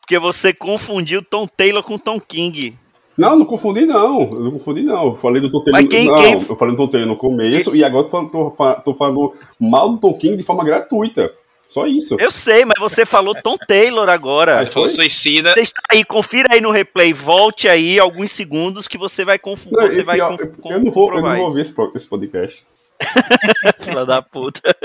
Porque 0.00 0.18
você 0.18 0.52
confundiu 0.52 1.22
Tom 1.22 1.46
Taylor 1.46 1.82
com 1.82 1.98
Tom 1.98 2.20
King. 2.20 2.76
Não, 3.16 3.36
não 3.36 3.44
confundi 3.44 3.86
não. 3.86 4.22
Eu 4.22 4.40
não 4.40 4.50
confundi 4.52 4.82
não. 4.82 5.06
Eu 5.06 5.14
falei 5.14 5.40
do 5.40 5.50
Tom 5.50 5.62
Taylor. 5.62 5.88
Quem, 5.88 6.06
não, 6.06 6.16
quem... 6.16 6.32
eu 6.34 6.56
falei 6.56 6.74
do 6.74 6.82
Tom 6.82 6.88
Taylor 6.88 7.08
no 7.08 7.16
começo 7.16 7.70
quem... 7.70 7.80
e 7.80 7.84
agora 7.84 8.08
tô, 8.08 8.24
tô, 8.26 8.50
tô, 8.50 8.94
falando 8.94 9.32
mal 9.58 9.88
do 9.90 9.98
Tom 9.98 10.14
King 10.14 10.36
de 10.36 10.42
forma 10.42 10.64
gratuita. 10.64 11.32
Só 11.66 11.86
isso. 11.86 12.16
Eu 12.20 12.30
sei, 12.30 12.64
mas 12.64 12.78
você 12.78 13.06
falou 13.06 13.34
Tom 13.34 13.56
Taylor 13.56 14.08
agora. 14.08 14.62
Ele 14.62 14.70
falou 14.70 14.88
suicida. 14.88 15.54
Você 15.54 15.60
está 15.60 15.80
aí, 15.90 16.04
confira 16.04 16.48
aí 16.52 16.60
no 16.60 16.70
replay, 16.70 17.12
volte 17.12 17.68
aí 17.68 17.98
alguns 17.98 18.32
segundos 18.32 18.86
que 18.86 18.98
você 18.98 19.24
vai 19.24 19.38
confundir. 19.38 19.78
Não, 19.78 19.88
Você 19.88 20.00
e 20.00 20.04
vai 20.04 20.16
pior, 20.16 20.36
conf- 20.36 20.72
eu, 20.72 20.84
não 20.84 20.90
vou, 20.90 21.14
eu 21.14 21.22
não 21.22 21.36
vou 21.36 21.46
ouvir 21.46 21.62
esse 21.62 22.08
podcast. 22.08 22.66
Filha 23.80 24.04
da 24.04 24.20
puta. 24.22 24.76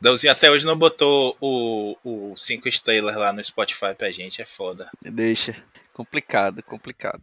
Dãozinho 0.00 0.32
até 0.32 0.50
hoje 0.50 0.64
não 0.64 0.76
botou 0.76 1.36
o, 1.40 1.96
o 2.04 2.36
cinco 2.36 2.68
estrelas 2.68 3.16
lá 3.16 3.32
no 3.32 3.42
Spotify 3.42 3.94
pra 3.96 4.10
gente, 4.10 4.40
é 4.40 4.44
foda. 4.44 4.88
Deixa. 5.02 5.56
Complicado, 5.92 6.62
complicado. 6.62 7.22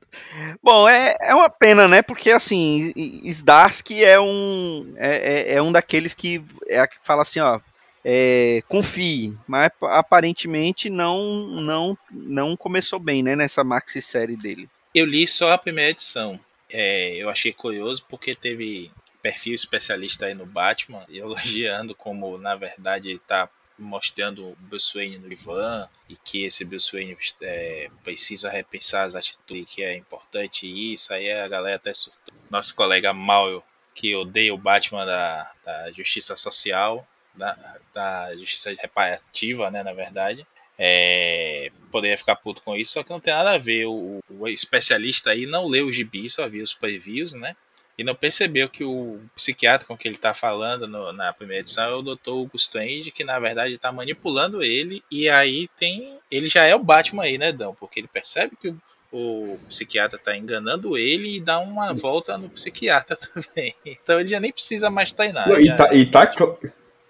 Bom, 0.62 0.88
é, 0.90 1.16
é 1.22 1.34
uma 1.34 1.50
pena, 1.50 1.88
né? 1.88 2.02
Porque 2.02 2.30
assim, 2.32 2.92
Zdarsky 3.32 4.04
é 4.04 4.20
um 4.20 4.94
é, 4.98 5.16
é- 5.16 5.54
é 5.54 5.62
um 5.62 5.72
daqueles 5.72 6.14
que 6.14 6.44
é 6.68 6.86
que 6.86 6.98
fala 7.02 7.22
assim, 7.22 7.40
ó, 7.40 7.62
é, 8.04 8.62
confie, 8.68 9.34
mas 9.48 9.72
aparentemente 9.84 10.90
não 10.90 11.18
não 11.48 11.98
não 12.12 12.58
começou 12.58 13.00
bem, 13.00 13.24
né? 13.24 13.34
Nessa 13.36 13.64
maxi 13.64 14.02
série 14.02 14.36
dele. 14.36 14.70
Eu 14.94 15.06
li 15.06 15.26
só 15.26 15.54
a 15.54 15.58
primeira 15.58 15.92
edição. 15.92 16.38
É, 16.70 17.16
eu 17.16 17.30
achei 17.30 17.54
curioso 17.54 18.04
porque 18.10 18.36
teve 18.36 18.92
perfil 19.26 19.56
especialista 19.56 20.28
aí 20.28 20.36
no 20.36 20.46
Batman 20.46 21.04
elogiando 21.10 21.96
como, 21.96 22.38
na 22.38 22.56
verdade, 22.56 23.10
ele 23.10 23.20
tá 23.20 23.50
mostrando 23.78 24.50
o 24.50 24.56
Bruce 24.60 24.94
Wayne 24.94 25.18
no 25.18 25.28
divã 25.28 25.90
e 26.08 26.16
que 26.16 26.46
esse 26.46 26.64
Bruce 26.64 26.92
Wayne 26.94 27.18
é, 27.42 27.90
precisa 28.04 28.52
repensar 28.52 29.04
as 29.04 29.16
atitudes, 29.16 29.66
que 29.68 29.84
é 29.84 29.98
importante 29.98 30.68
isso. 30.68 31.12
Aí 31.12 31.32
a 31.32 31.48
galera 31.48 31.78
até 31.78 31.92
surtou. 31.92 32.36
Nosso 32.52 32.76
colega 32.76 33.12
Mauro, 33.14 33.64
que 33.96 34.16
odeia 34.16 34.54
o 34.54 34.60
Batman 34.60 35.06
da, 35.06 35.52
da 35.66 35.92
Justiça 35.92 36.36
Social, 36.36 37.06
da, 37.34 37.78
da 37.94 38.36
Justiça 38.36 38.76
Reparativa, 38.80 39.72
né, 39.72 39.82
na 39.82 39.92
verdade. 39.92 40.46
É, 40.78 41.72
poderia 41.92 42.18
ficar 42.18 42.36
puto 42.36 42.62
com 42.62 42.76
isso, 42.76 42.94
só 42.94 43.04
que 43.04 43.10
não 43.10 43.20
tem 43.20 43.34
nada 43.34 43.54
a 43.54 43.58
ver. 43.58 43.88
O, 43.88 44.20
o 44.30 44.48
especialista 44.48 45.32
aí 45.32 45.48
não 45.48 45.68
leu 45.68 45.88
o 45.88 45.92
gibi, 45.92 46.30
só 46.30 46.48
viu 46.48 46.64
os 46.64 46.74
previews, 46.74 47.34
né? 47.34 47.56
E 47.98 48.04
não 48.04 48.14
percebeu 48.14 48.68
que 48.68 48.84
o 48.84 49.20
psiquiatra 49.36 49.88
com 49.88 49.96
que 49.96 50.08
ele 50.08 50.18
tá 50.18 50.34
falando 50.34 50.86
no- 50.88 51.14
na 51.14 51.32
primeira 51.32 51.62
edição 51.62 51.86
é 51.86 51.96
o 51.96 52.02
Dr. 52.02 52.30
Hugo 52.32 52.56
Strange, 52.58 53.10
que 53.12 53.24
na 53.24 53.40
verdade 53.40 53.78
tá 53.78 53.92
manipulando 53.92 54.62
ele, 54.62 55.02
e 55.10 55.30
aí 55.30 55.70
tem. 55.80 56.18
Ele 56.30 56.48
já 56.48 56.66
é 56.66 56.76
o 56.76 56.84
Batman 56.84 57.24
aí, 57.24 57.38
né, 57.38 57.52
Dão? 57.54 57.74
Porque 57.80 58.00
ele 58.02 58.08
percebe 58.12 58.58
que 58.60 58.68
o, 58.70 58.76
o 59.14 59.60
psiquiatra 59.70 60.20
tá 60.20 60.36
enganando 60.36 60.98
ele 60.98 61.38
e 61.38 61.40
dá 61.40 61.58
uma 61.60 61.94
Isso. 61.94 62.02
volta 62.02 62.38
no 62.38 62.50
psiquiatra 62.50 63.16
também. 63.34 63.74
Então 63.86 64.20
ele 64.20 64.28
já 64.28 64.40
nem 64.42 64.52
precisa 64.52 64.90
mais 64.90 65.14
treinar. 65.14 65.48
Não, 65.48 65.58
e, 65.58 65.64
já- 65.66 65.76
tá, 65.78 65.94
e, 65.96 66.06
tá, 66.06 66.34
cl- 66.34 66.58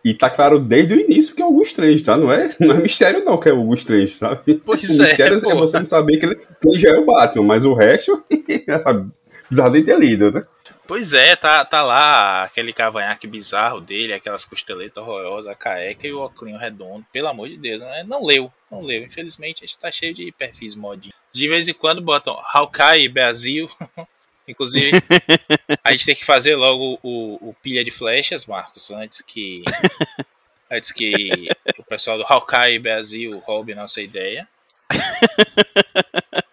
e 0.03 0.13
tá 0.13 0.29
claro 0.29 0.59
desde 0.59 0.93
o 0.93 0.99
início 0.99 1.35
que 1.35 1.41
é 1.41 1.45
o 1.45 1.49
Hugo 1.49 1.63
Strange, 1.63 2.03
tá? 2.03 2.15
Não 2.15 2.31
é, 2.31 2.53
não 2.59 2.75
é 2.75 2.79
mistério 2.79 3.25
não 3.25 3.39
que 3.39 3.49
é 3.49 3.53
o 3.53 3.59
Hugo 3.61 3.73
Strange, 3.73 4.09
sabe? 4.09 4.61
Pois 4.63 4.87
o 4.87 5.01
é, 5.03 5.07
mistério 5.07 5.37
é, 5.37 5.41
pô. 5.41 5.55
você 5.55 5.79
não 5.79 5.87
saber 5.87 6.17
que 6.17 6.25
ele, 6.27 6.35
que 6.35 6.69
ele 6.69 6.77
já 6.77 6.89
é 6.91 6.99
o 6.99 7.05
Batman, 7.05 7.43
mas 7.45 7.65
o 7.65 7.73
resto, 7.73 8.23
sabe? 8.83 9.09
Precisava 9.47 9.71
nem 9.73 9.83
ter 9.83 9.97
lido, 9.97 10.31
né? 10.31 10.45
Pois 10.87 11.13
é, 11.13 11.35
tá, 11.35 11.65
tá 11.65 11.81
lá 11.81 12.43
aquele 12.43 12.71
cavanhaque 12.71 13.25
bizarro 13.25 13.81
dele, 13.81 14.13
aquelas 14.13 14.45
costeletas 14.45 15.03
horrorosas, 15.03 15.51
a 15.51 15.55
caeca 15.55 16.05
e 16.05 16.13
o 16.13 16.19
óculos 16.19 16.59
redondo. 16.59 17.05
Pelo 17.11 17.27
amor 17.27 17.49
de 17.49 17.57
Deus, 17.57 17.81
né? 17.81 18.03
não 18.03 18.23
leu, 18.23 18.53
não 18.69 18.81
leu. 18.81 19.03
Infelizmente, 19.03 19.63
a 19.63 19.67
gente 19.67 19.77
tá 19.79 19.91
cheio 19.91 20.13
de 20.13 20.31
perfis 20.31 20.75
modinhos. 20.75 21.15
De 21.33 21.47
vez 21.47 21.67
em 21.67 21.73
quando 21.73 22.01
botam 22.01 22.39
Hawkeye 22.53 23.09
Brasil. 23.09 23.69
Inclusive, 24.47 24.91
a 25.83 25.91
gente 25.91 26.05
tem 26.05 26.15
que 26.15 26.23
fazer 26.23 26.55
logo 26.55 26.99
o, 27.01 27.49
o 27.49 27.55
pilha 27.63 27.83
de 27.83 27.89
flechas, 27.89 28.45
Marcos, 28.45 28.91
antes 28.91 29.21
que 29.21 29.63
antes 30.69 30.91
que 30.91 31.47
o 31.79 31.83
pessoal 31.83 32.19
do 32.19 32.23
Hawkeye 32.23 32.77
Brasil 32.77 33.39
roube 33.39 33.73
nossa 33.73 34.03
ideia. 34.03 34.47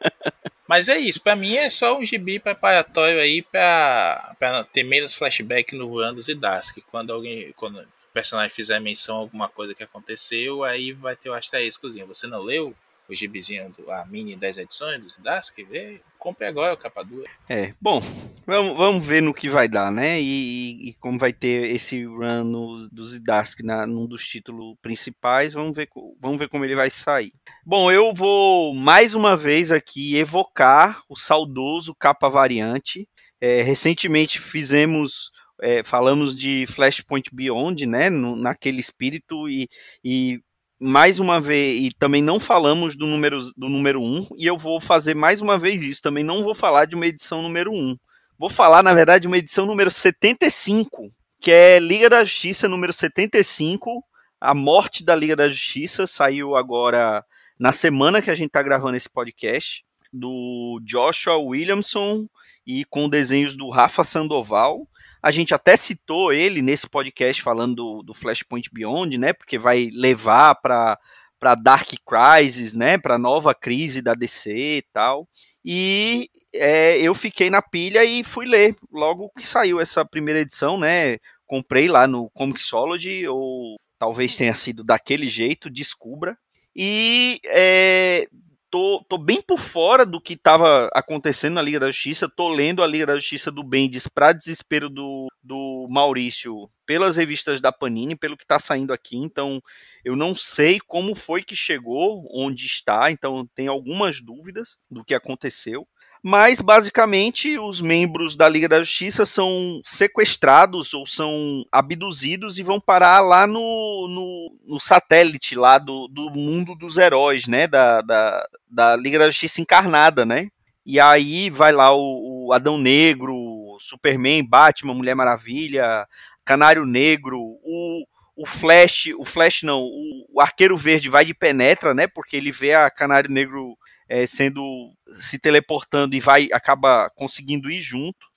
Mas 0.73 0.89
é 0.89 0.97
isso, 0.97 1.21
pra 1.21 1.37
mim 1.37 1.55
é 1.55 1.69
só 1.69 1.99
um 1.99 2.03
gibi 2.03 2.39
preparatório 2.39 3.21
aí 3.21 3.43
pra 3.43 4.35
ter 4.73 4.83
menos 4.83 5.15
flashback 5.15 5.77
no 5.77 5.99
Randos 5.99 6.29
e 6.29 6.35
Dask. 6.35 6.79
Quando 6.91 7.13
alguém. 7.13 7.53
Quando 7.53 7.79
o 7.79 7.87
personagem 8.11 8.49
fizer 8.49 8.81
menção 8.81 9.17
a 9.17 9.19
alguma 9.19 9.51
coisa 9.51 9.75
que 9.75 9.83
aconteceu, 9.83 10.65
aí 10.65 10.93
vai 10.93 11.15
ter 11.15 11.29
o 11.29 11.35
asteriscozinho. 11.35 12.07
Você 12.07 12.27
não 12.27 12.41
leu 12.41 12.75
o 13.09 13.15
gibizinho, 13.15 13.71
do, 13.71 13.91
a 13.91 14.05
mini 14.07 14.37
10 14.37 14.59
edições 14.59 15.05
do 15.05 15.23
Dask? 15.23 15.57
Vê, 15.69 16.01
compre 16.19 16.47
agora 16.47 16.73
o 16.75 16.77
capa 16.77 17.03
dura. 17.03 17.29
É, 17.49 17.75
bom, 17.81 18.01
vamos, 18.47 18.77
vamos 18.77 19.07
ver 19.07 19.21
no 19.21 19.35
que 19.35 19.49
vai 19.49 19.69
dar, 19.69 19.91
né? 19.91 20.21
E, 20.21 20.91
e 20.91 20.95
como 20.95 21.19
vai 21.19 21.33
ter 21.33 21.71
esse 21.75 22.05
run 22.05 22.45
no, 22.45 22.89
do 22.91 23.05
Zidask 23.05 23.61
na, 23.61 23.87
num 23.87 24.07
dos 24.07 24.27
títulos 24.27 24.77
principais, 24.81 25.53
vamos 25.53 25.77
ver, 25.77 25.89
vamos 26.21 26.39
ver 26.39 26.49
como 26.49 26.65
ele 26.65 26.75
vai 26.77 26.91
sair. 26.91 27.33
Bom, 27.67 27.91
eu 27.91 28.15
vou 28.15 28.75
mais 28.75 29.15
uma 29.15 29.37
vez 29.37 29.71
aqui 29.73 30.17
evocar 30.17 31.03
o 31.09 31.17
saudoso 31.17 31.95
capa 31.95 32.29
variante. 32.29 33.09
É, 33.41 33.61
recentemente 33.63 34.39
fizemos, 34.39 35.33
é, 35.61 35.83
falamos 35.83 36.37
de 36.37 36.65
Flashpoint 36.69 37.29
Beyond, 37.35 37.87
né? 37.87 38.09
no- 38.09 38.37
naquele 38.37 38.79
espírito 38.81 39.49
e, 39.49 39.69
e 40.05 40.41
mais 40.85 41.21
uma 41.21 41.41
vez, 41.41 41.85
e 41.85 41.91
também 41.97 42.21
não 42.21 42.41
falamos 42.41 42.97
do 42.97 43.07
número, 43.07 43.39
do 43.57 43.69
número 43.69 44.03
1, 44.03 44.31
e 44.37 44.47
eu 44.47 44.59
vou 44.59 44.81
fazer 44.81 45.15
mais 45.15 45.41
uma 45.41 45.57
vez 45.57 45.81
isso, 45.81 46.03
também 46.03 46.25
não 46.25 46.43
vou 46.43 46.57
falar 46.57 46.87
de 46.87 46.97
uma 46.97 47.07
edição 47.07 47.41
número 47.41 47.71
1. 47.73 47.97
Vou 48.37 48.51
falar, 48.51 48.83
na 48.83 48.93
verdade, 48.93 49.23
de 49.23 49.29
uma 49.29 49.39
edição 49.39 49.65
número 49.65 49.93
75, 49.93 51.13
que 51.41 51.53
é 51.53 51.79
Liga 51.79 52.11
da 52.11 52.25
Justiça 52.25 52.69
número 52.69 52.93
75, 52.93 54.03
A 54.41 54.53
Morte 54.55 55.05
da 55.05 55.15
Liga 55.15 55.37
da 55.37 55.49
Justiça, 55.49 56.05
saiu 56.05 56.57
agora 56.57 57.25
na 57.57 57.71
semana 57.71 58.21
que 58.21 58.31
a 58.31 58.35
gente 58.35 58.49
está 58.49 58.61
gravando 58.61 58.97
esse 58.97 59.09
podcast, 59.09 59.85
do 60.13 60.81
Joshua 60.85 61.37
Williamson 61.37 62.27
e 62.67 62.85
com 62.87 63.09
desenhos 63.09 63.57
do 63.57 63.71
Rafa 63.71 64.03
Sandoval. 64.03 64.89
A 65.23 65.31
gente 65.31 65.55
até 65.55 65.77
citou 65.77 66.33
ele 66.33 66.61
nesse 66.61 66.89
podcast 66.89 67.43
falando 67.43 67.77
do, 67.77 68.03
do 68.03 68.15
Flashpoint 68.15 68.69
Beyond, 68.73 69.17
né? 69.19 69.33
Porque 69.33 69.59
vai 69.59 69.89
levar 69.93 70.57
para 70.57 70.99
para 71.39 71.57
Dark 71.57 71.89
Crisis, 72.07 72.73
né? 72.73 72.97
Para 72.97 73.19
nova 73.19 73.53
crise 73.53 74.01
da 74.01 74.15
DC 74.15 74.79
e 74.79 74.83
tal. 74.93 75.29
E 75.65 76.31
é, 76.55 77.01
eu 77.01 77.15
fiquei 77.17 77.51
na 77.51 77.61
pilha 77.61 78.05
e 78.05 78.23
fui 78.23 78.47
ler 78.47 78.77
logo 78.93 79.29
que 79.37 79.45
saiu 79.45 79.81
essa 79.81 80.05
primeira 80.05 80.41
edição, 80.41 80.79
né? 80.79 81.19
Comprei 81.45 81.89
lá 81.89 82.07
no 82.07 82.31
Comixology 82.31 83.27
ou 83.27 83.77
talvez 83.99 84.37
tenha 84.37 84.55
sido 84.55 84.85
daquele 84.85 85.29
jeito, 85.29 85.69
descubra. 85.69 86.39
E 86.77 87.41
é, 87.45 88.29
tô, 88.73 89.05
tô 89.07 89.19
bem 89.19 89.43
por 89.43 89.59
fora 89.59 90.07
do 90.07 90.19
que 90.19 90.33
estava 90.33 90.89
acontecendo 90.95 91.55
na 91.55 91.63
Liga 91.63 91.79
da 91.79 91.91
Justiça. 91.91 92.27
Tô 92.27 92.49
lendo 92.49 92.83
a 92.83 92.87
Liga 92.87 93.05
da 93.05 93.17
Justiça 93.17 93.53
do 93.53 93.63
Bendis 93.63 94.09
para 94.09 94.33
desespero 94.33 94.89
do, 94.89 95.29
do 95.43 95.87
Maurício 95.91 96.71
pelas 96.87 97.17
revistas 97.17 97.61
da 97.61 97.71
Panini, 97.71 98.17
pelo 98.17 98.37
que 98.37 98.45
está 98.45 98.59
saindo 98.59 98.91
aqui. 98.91 99.19
Então, 99.19 99.63
eu 100.03 100.17
não 100.17 100.35
sei 100.35 100.81
como 100.81 101.15
foi 101.15 101.43
que 101.43 101.55
chegou, 101.55 102.27
onde 102.35 102.65
está. 102.65 103.11
Então, 103.11 103.47
tenho 103.55 103.71
algumas 103.71 104.23
dúvidas 104.25 104.79
do 104.91 105.05
que 105.05 105.15
aconteceu. 105.15 105.87
Mas, 106.25 106.61
basicamente, 106.61 107.59
os 107.59 107.81
membros 107.81 108.37
da 108.37 108.49
Liga 108.49 108.69
da 108.69 108.81
Justiça 108.81 109.27
são 109.27 109.81
sequestrados 109.85 110.95
ou 110.95 111.05
são 111.05 111.65
abduzidos 111.73 112.61
e 112.61 112.63
vão 112.63 112.81
parar 112.81 113.19
lá 113.21 113.45
no, 113.45 114.07
no, 114.09 114.57
no 114.65 114.81
satélite 114.81 115.57
lá 115.57 115.79
do, 115.79 116.07
do 116.07 116.31
mundo 116.31 116.77
dos 116.77 116.97
heróis, 116.97 117.49
né? 117.49 117.67
Da, 117.67 118.01
da, 118.03 118.47
da 118.71 118.95
Liga 118.95 119.19
da 119.19 119.27
Justiça 119.27 119.61
encarnada, 119.61 120.25
né? 120.25 120.47
E 120.87 121.01
aí 121.01 121.51
vai 121.51 121.73
lá 121.73 121.93
o, 121.93 122.47
o 122.47 122.53
Adão 122.53 122.79
Negro, 122.79 123.77
Superman, 123.81 124.47
Batman, 124.49 124.95
Mulher 124.95 125.17
Maravilha, 125.17 126.07
Canário 126.45 126.87
Negro, 126.87 127.41
o, 127.41 128.05
o 128.37 128.47
Flash, 128.47 129.09
o 129.19 129.25
Flash 129.25 129.63
não, 129.65 129.83
o, 129.83 130.27
o 130.35 130.41
Arqueiro 130.41 130.77
Verde 130.77 131.09
vai 131.09 131.25
de 131.25 131.35
penetra, 131.35 131.93
né? 131.93 132.07
Porque 132.07 132.37
ele 132.37 132.53
vê 132.53 132.75
a 132.75 132.89
Canário 132.91 133.29
Negro 133.29 133.77
é, 134.13 134.27
sendo 134.27 134.93
se 135.21 135.39
teleportando 135.39 136.15
e 136.15 136.21
vai 136.21 136.51
acaba 136.53 137.09
conseguindo 137.17 137.71
ir 137.71 137.81
junto. 137.81 138.31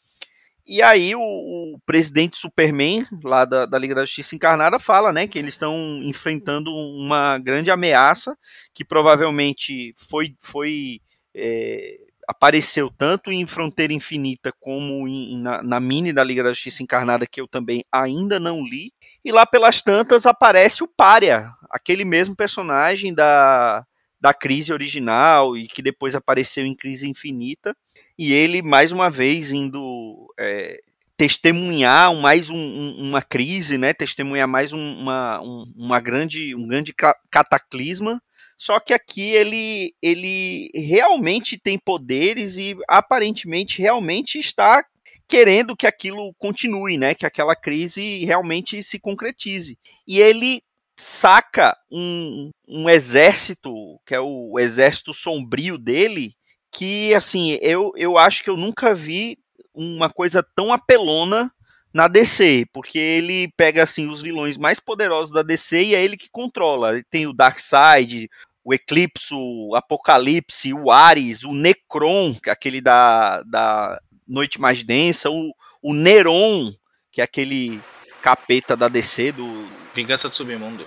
E 0.65 0.81
aí 0.81 1.13
o, 1.13 1.19
o 1.19 1.79
presidente 1.85 2.37
Superman 2.37 3.05
lá 3.21 3.43
da, 3.43 3.65
da 3.65 3.77
Liga 3.77 3.93
da 3.93 4.05
Justiça 4.05 4.35
Encarnada 4.35 4.79
fala, 4.79 5.11
né, 5.11 5.27
que 5.27 5.37
eles 5.37 5.53
estão 5.53 5.99
enfrentando 6.01 6.71
uma 6.71 7.37
grande 7.37 7.69
ameaça 7.69 8.37
que 8.73 8.85
provavelmente 8.85 9.93
foi 9.97 10.33
foi 10.39 11.01
é, 11.35 11.99
apareceu 12.25 12.89
tanto 12.89 13.29
em 13.29 13.45
Fronteira 13.45 13.91
Infinita 13.91 14.53
como 14.61 15.05
em, 15.05 15.37
na, 15.41 15.61
na 15.61 15.79
mini 15.81 16.13
da 16.13 16.23
Liga 16.23 16.41
da 16.41 16.53
Justiça 16.53 16.83
Encarnada 16.83 17.27
que 17.27 17.41
eu 17.41 17.49
também 17.49 17.83
ainda 17.91 18.39
não 18.39 18.63
li. 18.63 18.93
E 19.25 19.29
lá 19.29 19.45
pelas 19.45 19.81
tantas 19.81 20.25
aparece 20.25 20.85
o 20.85 20.87
Pária, 20.87 21.51
aquele 21.69 22.05
mesmo 22.05 22.33
personagem 22.33 23.13
da 23.13 23.85
da 24.25 24.33
crise 24.33 24.73
original 24.73 25.55
e 25.55 25.67
que 25.67 25.83
depois 25.83 26.15
apareceu 26.15 26.65
em 26.65 26.75
Crise 26.75 27.07
Infinita. 27.07 27.77
E 28.17 28.33
ele, 28.33 28.63
mais 28.63 28.91
uma 28.91 29.07
vez, 29.07 29.51
indo 29.51 30.33
é, 30.39 30.79
testemunhar 31.15 32.11
mais 32.15 32.49
um, 32.49 32.57
um, 32.57 33.09
uma 33.09 33.21
crise, 33.21 33.77
né? 33.77 33.93
Testemunhar 33.93 34.47
mais 34.47 34.73
um, 34.73 34.79
uma, 34.79 35.39
uma 35.41 35.99
grande, 35.99 36.55
um 36.55 36.67
grande 36.67 36.91
cataclisma. 37.29 38.19
Só 38.57 38.79
que 38.79 38.95
aqui 38.95 39.21
ele, 39.21 39.93
ele 40.01 40.71
realmente 40.73 41.55
tem 41.55 41.77
poderes 41.77 42.57
e 42.57 42.75
aparentemente 42.87 43.79
realmente 43.79 44.39
está 44.39 44.83
querendo 45.27 45.75
que 45.75 45.85
aquilo 45.85 46.33
continue, 46.39 46.97
né? 46.97 47.13
Que 47.13 47.27
aquela 47.27 47.55
crise 47.55 48.25
realmente 48.25 48.81
se 48.81 48.97
concretize. 48.97 49.77
E 50.07 50.19
ele 50.19 50.63
saca 50.97 51.75
um, 51.91 52.51
um 52.67 52.89
exército, 52.89 53.99
que 54.05 54.15
é 54.15 54.19
o 54.19 54.57
exército 54.59 55.13
sombrio 55.13 55.77
dele, 55.77 56.35
que 56.71 57.13
assim, 57.13 57.57
eu, 57.61 57.91
eu 57.95 58.17
acho 58.17 58.43
que 58.43 58.49
eu 58.49 58.57
nunca 58.57 58.93
vi 58.93 59.37
uma 59.73 60.09
coisa 60.09 60.45
tão 60.55 60.71
apelona 60.71 61.51
na 61.93 62.07
DC, 62.07 62.65
porque 62.73 62.99
ele 62.99 63.49
pega 63.55 63.83
assim 63.83 64.09
os 64.09 64.21
vilões 64.21 64.57
mais 64.57 64.79
poderosos 64.79 65.33
da 65.33 65.41
DC 65.41 65.81
e 65.81 65.95
é 65.95 66.03
ele 66.03 66.17
que 66.17 66.29
controla. 66.29 66.93
Ele 66.93 67.03
tem 67.09 67.25
o 67.25 67.33
Darkseid, 67.33 68.29
o 68.63 68.73
Eclipse, 68.73 69.33
o 69.33 69.75
Apocalipse, 69.75 70.73
o 70.73 70.91
Ares, 70.91 71.43
o 71.43 71.53
Necron, 71.53 72.35
que 72.41 72.49
é 72.49 72.53
aquele 72.53 72.81
da, 72.81 73.41
da 73.43 74.01
Noite 74.27 74.59
Mais 74.59 74.83
Densa, 74.83 75.29
o, 75.29 75.53
o 75.81 75.93
Neron, 75.93 76.73
que 77.11 77.21
é 77.21 77.23
aquele 77.23 77.81
capeta 78.21 78.75
da 78.75 78.87
DC 78.87 79.31
do 79.31 79.84
Vingança 79.95 80.27
do 80.27 80.35
Submundo. 80.35 80.85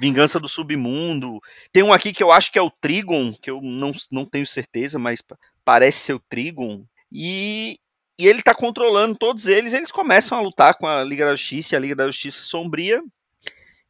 Vingança 0.00 0.40
do 0.40 0.48
Submundo. 0.48 1.40
Tem 1.72 1.84
um 1.84 1.92
aqui 1.92 2.12
que 2.12 2.22
eu 2.22 2.32
acho 2.32 2.50
que 2.50 2.58
é 2.58 2.62
o 2.62 2.70
Trigon, 2.70 3.32
que 3.32 3.48
eu 3.48 3.60
não, 3.62 3.92
não 4.10 4.26
tenho 4.26 4.46
certeza, 4.46 4.98
mas 4.98 5.22
parece 5.64 5.98
ser 5.98 6.14
o 6.14 6.18
Trigon. 6.18 6.84
E, 7.12 7.78
e 8.18 8.26
ele 8.26 8.42
tá 8.42 8.52
controlando 8.52 9.16
todos 9.16 9.46
eles. 9.46 9.72
Eles 9.72 9.92
começam 9.92 10.36
a 10.36 10.40
lutar 10.40 10.74
com 10.74 10.86
a 10.86 11.04
Liga 11.04 11.24
da 11.24 11.36
Justiça 11.36 11.74
e 11.74 11.76
a 11.76 11.80
Liga 11.80 11.94
da 11.94 12.06
Justiça 12.06 12.42
Sombria. 12.42 13.00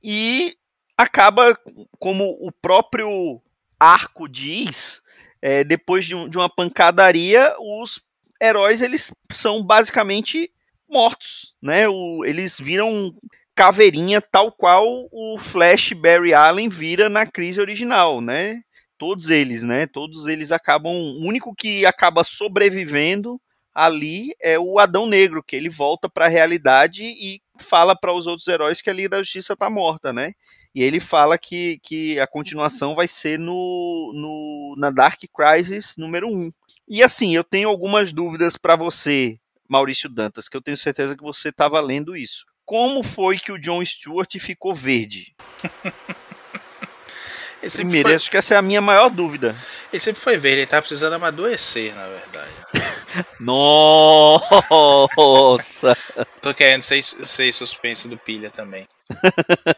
E 0.03 0.57
acaba, 0.97 1.59
como 1.99 2.25
o 2.41 2.53
próprio 2.53 3.41
arco 3.79 4.29
diz, 4.29 5.03
é, 5.41 5.65
depois 5.65 6.05
de, 6.05 6.15
um, 6.15 6.29
de, 6.29 6.37
uma 6.37 6.49
pancadaria, 6.49 7.55
os 7.59 8.03
heróis 8.43 8.83
eles 8.83 9.15
são 9.33 9.63
basicamente 9.63 10.51
mortos, 10.89 11.55
né? 11.63 11.89
O, 11.89 12.25
eles 12.25 12.59
viram 12.59 13.15
caveirinha 13.61 14.23
tal 14.23 14.51
qual 14.51 15.07
o 15.13 15.37
Flash 15.39 15.93
Barry 15.93 16.33
Allen 16.33 16.71
vira 16.71 17.11
na 17.11 17.27
crise 17.27 17.61
original, 17.61 18.23
né? 18.23 18.63
Todos 18.97 19.29
eles, 19.29 19.63
né? 19.63 19.87
Todos 19.87 20.27
eles 20.27 20.51
acabam. 20.51 20.95
O 20.95 21.29
único 21.29 21.55
que 21.55 21.85
acaba 21.85 22.25
sobrevivendo 22.25 23.39
ali 23.75 24.35
é 24.41 24.59
o 24.59 24.79
Adão 24.79 25.07
Negro, 25.07 25.43
que 25.43 25.55
ele 25.55 25.69
volta 25.69 26.09
para 26.09 26.25
a 26.25 26.29
realidade 26.29 27.05
e 27.05 27.43
fala 27.59 27.95
para 27.95 28.15
os 28.15 28.27
outros 28.27 28.49
heróis 28.49 28.81
que 28.81 28.89
a 28.89 28.95
Liga 28.95 29.11
da 29.11 29.23
Justiça 29.23 29.53
está 29.53 29.69
morta, 29.69 30.11
né? 30.11 30.33
E 30.75 30.83
ele 30.83 30.99
fala 30.99 31.37
que, 31.37 31.79
que 31.83 32.19
a 32.19 32.27
continuação 32.27 32.95
vai 32.95 33.07
ser 33.07 33.39
no, 33.39 34.11
no 34.15 34.75
na 34.79 34.91
Dark 34.91 35.21
Crisis 35.35 35.97
número 35.99 36.27
1. 36.29 36.51
E 36.89 37.03
assim, 37.03 37.37
eu 37.37 37.45
tenho 37.45 37.69
algumas 37.69 38.11
dúvidas 38.11 38.57
para 38.57 38.75
você, 38.75 39.39
Maurício 39.69 40.09
Dantas, 40.09 40.49
que 40.49 40.57
eu 40.57 40.63
tenho 40.63 40.79
certeza 40.79 41.15
que 41.15 41.23
você 41.23 41.51
estava 41.51 41.79
lendo 41.79 42.17
isso 42.17 42.50
como 42.71 43.03
foi 43.03 43.37
que 43.37 43.51
o 43.51 43.59
John 43.59 43.85
Stewart 43.85 44.33
ficou 44.39 44.73
verde? 44.73 45.35
Primeiro, 47.75 48.11
foi... 48.11 48.15
acho 48.15 48.31
que 48.31 48.37
essa 48.37 48.55
é 48.55 48.57
a 48.57 48.63
minha 48.63 48.81
maior 48.81 49.11
dúvida. 49.11 49.57
Ele 49.93 49.99
sempre 49.99 50.23
foi 50.23 50.37
verde, 50.37 50.61
ele 50.61 50.69
tá 50.69 50.81
precisando 50.81 51.15
amadurecer, 51.15 51.93
na 51.97 52.07
verdade. 52.07 52.53
Nossa! 53.41 54.47
Tô 56.41 56.55
querendo 56.55 56.83
ser, 56.83 57.03
ser 57.03 57.53
suspenso 57.53 58.07
do 58.07 58.17
Pilha 58.17 58.51
também. 58.51 58.87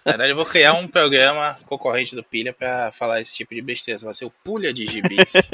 Na 0.04 0.12
verdade, 0.12 0.32
eu 0.32 0.36
vou 0.36 0.44
criar 0.44 0.74
um 0.74 0.86
programa 0.86 1.58
concorrente 1.64 2.14
do 2.14 2.22
Pilha 2.22 2.52
pra 2.52 2.92
falar 2.92 3.22
esse 3.22 3.34
tipo 3.34 3.54
de 3.54 3.62
besteira. 3.62 3.98
Vai 4.00 4.12
ser 4.12 4.26
o 4.26 4.34
Pulha 4.44 4.70
de 4.70 4.86
Gibis. 4.86 5.32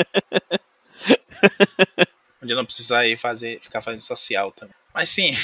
Onde 2.43 2.53
eu 2.53 2.57
não 2.57 2.65
precisar 2.65 3.07
ir 3.07 3.17
fazer, 3.17 3.61
ficar 3.61 3.81
fazendo 3.81 4.03
social 4.03 4.51
também. 4.51 4.75
Mas 4.93 5.09
sim. 5.09 5.37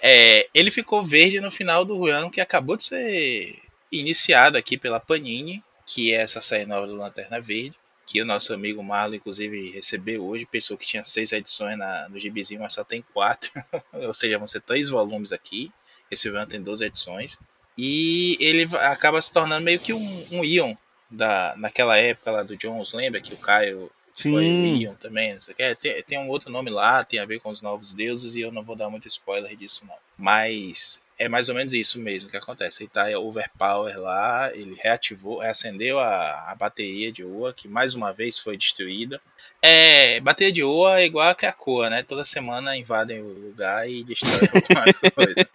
É, 0.00 0.48
ele 0.54 0.70
ficou 0.70 1.04
verde 1.04 1.40
no 1.40 1.50
final 1.50 1.84
do 1.84 2.06
ano 2.06 2.30
que 2.30 2.40
acabou 2.40 2.76
de 2.76 2.84
ser 2.84 3.58
iniciado 3.90 4.56
aqui 4.56 4.76
pela 4.76 5.00
Panini, 5.00 5.62
que 5.86 6.12
é 6.12 6.16
essa 6.16 6.40
série 6.40 6.66
nova 6.66 6.86
do 6.86 6.96
Lanterna 6.96 7.40
Verde, 7.40 7.76
que 8.06 8.20
o 8.20 8.24
nosso 8.24 8.52
amigo 8.52 8.82
Marlon, 8.82 9.14
inclusive, 9.14 9.70
recebeu 9.70 10.24
hoje. 10.24 10.46
Pensou 10.46 10.76
que 10.76 10.86
tinha 10.86 11.04
seis 11.04 11.32
edições 11.32 11.78
na, 11.78 12.08
no 12.08 12.18
gibizinho, 12.18 12.60
mas 12.60 12.74
só 12.74 12.84
tem 12.84 13.02
quatro. 13.14 13.50
Ou 13.92 14.12
seja, 14.12 14.38
vão 14.38 14.46
ser 14.46 14.60
três 14.60 14.88
volumes 14.88 15.32
aqui. 15.32 15.72
Esse 16.10 16.28
ano 16.28 16.46
tem 16.46 16.62
12 16.62 16.84
edições. 16.84 17.38
E 17.76 18.36
ele 18.40 18.68
acaba 18.76 19.20
se 19.20 19.32
tornando 19.32 19.64
meio 19.64 19.80
que 19.80 19.92
um, 19.92 20.26
um 20.30 20.44
Ion 20.44 20.74
da, 21.10 21.54
naquela 21.56 21.96
época 21.96 22.30
lá 22.30 22.42
do 22.42 22.56
Jones. 22.56 22.92
Lembra 22.92 23.20
que 23.20 23.32
o 23.32 23.38
Caio 23.38 23.90
Sim. 24.14 24.32
Foi 24.32 24.96
também, 25.00 25.34
não 25.34 25.42
sei 25.42 25.52
o 25.52 25.56
que. 25.56 25.74
Tem, 25.74 26.02
tem 26.04 26.18
um 26.18 26.28
outro 26.28 26.50
nome 26.50 26.70
lá, 26.70 27.04
tem 27.04 27.18
a 27.18 27.24
ver 27.24 27.40
com 27.40 27.50
os 27.50 27.60
novos 27.60 27.92
deuses, 27.92 28.36
e 28.36 28.40
eu 28.40 28.52
não 28.52 28.62
vou 28.62 28.76
dar 28.76 28.88
muito 28.88 29.08
spoiler 29.08 29.56
disso, 29.56 29.84
não. 29.86 29.96
Mas 30.16 31.00
é 31.18 31.28
mais 31.28 31.48
ou 31.48 31.54
menos 31.54 31.72
isso 31.72 31.98
mesmo 31.98 32.30
que 32.30 32.36
acontece. 32.36 32.84
Ele 32.84 32.90
tá 32.90 33.06
overpower 33.18 34.00
lá, 34.00 34.50
ele 34.54 34.76
reativou, 34.80 35.40
reacendeu 35.40 35.98
a, 35.98 36.50
a 36.50 36.54
bateria 36.54 37.10
de 37.10 37.24
Oa, 37.24 37.52
que 37.52 37.66
mais 37.66 37.94
uma 37.94 38.12
vez 38.12 38.38
foi 38.38 38.56
destruída. 38.56 39.20
É, 39.60 40.20
bateria 40.20 40.52
de 40.52 40.62
Oa 40.62 41.00
é 41.00 41.06
igual 41.06 41.28
a 41.28 41.34
Krakoa, 41.34 41.90
né? 41.90 42.02
Toda 42.02 42.22
semana 42.22 42.76
invadem 42.76 43.20
o 43.20 43.28
lugar 43.28 43.88
e 43.88 44.04
destroem 44.04 44.34
alguma 44.54 45.10
coisa. 45.10 45.48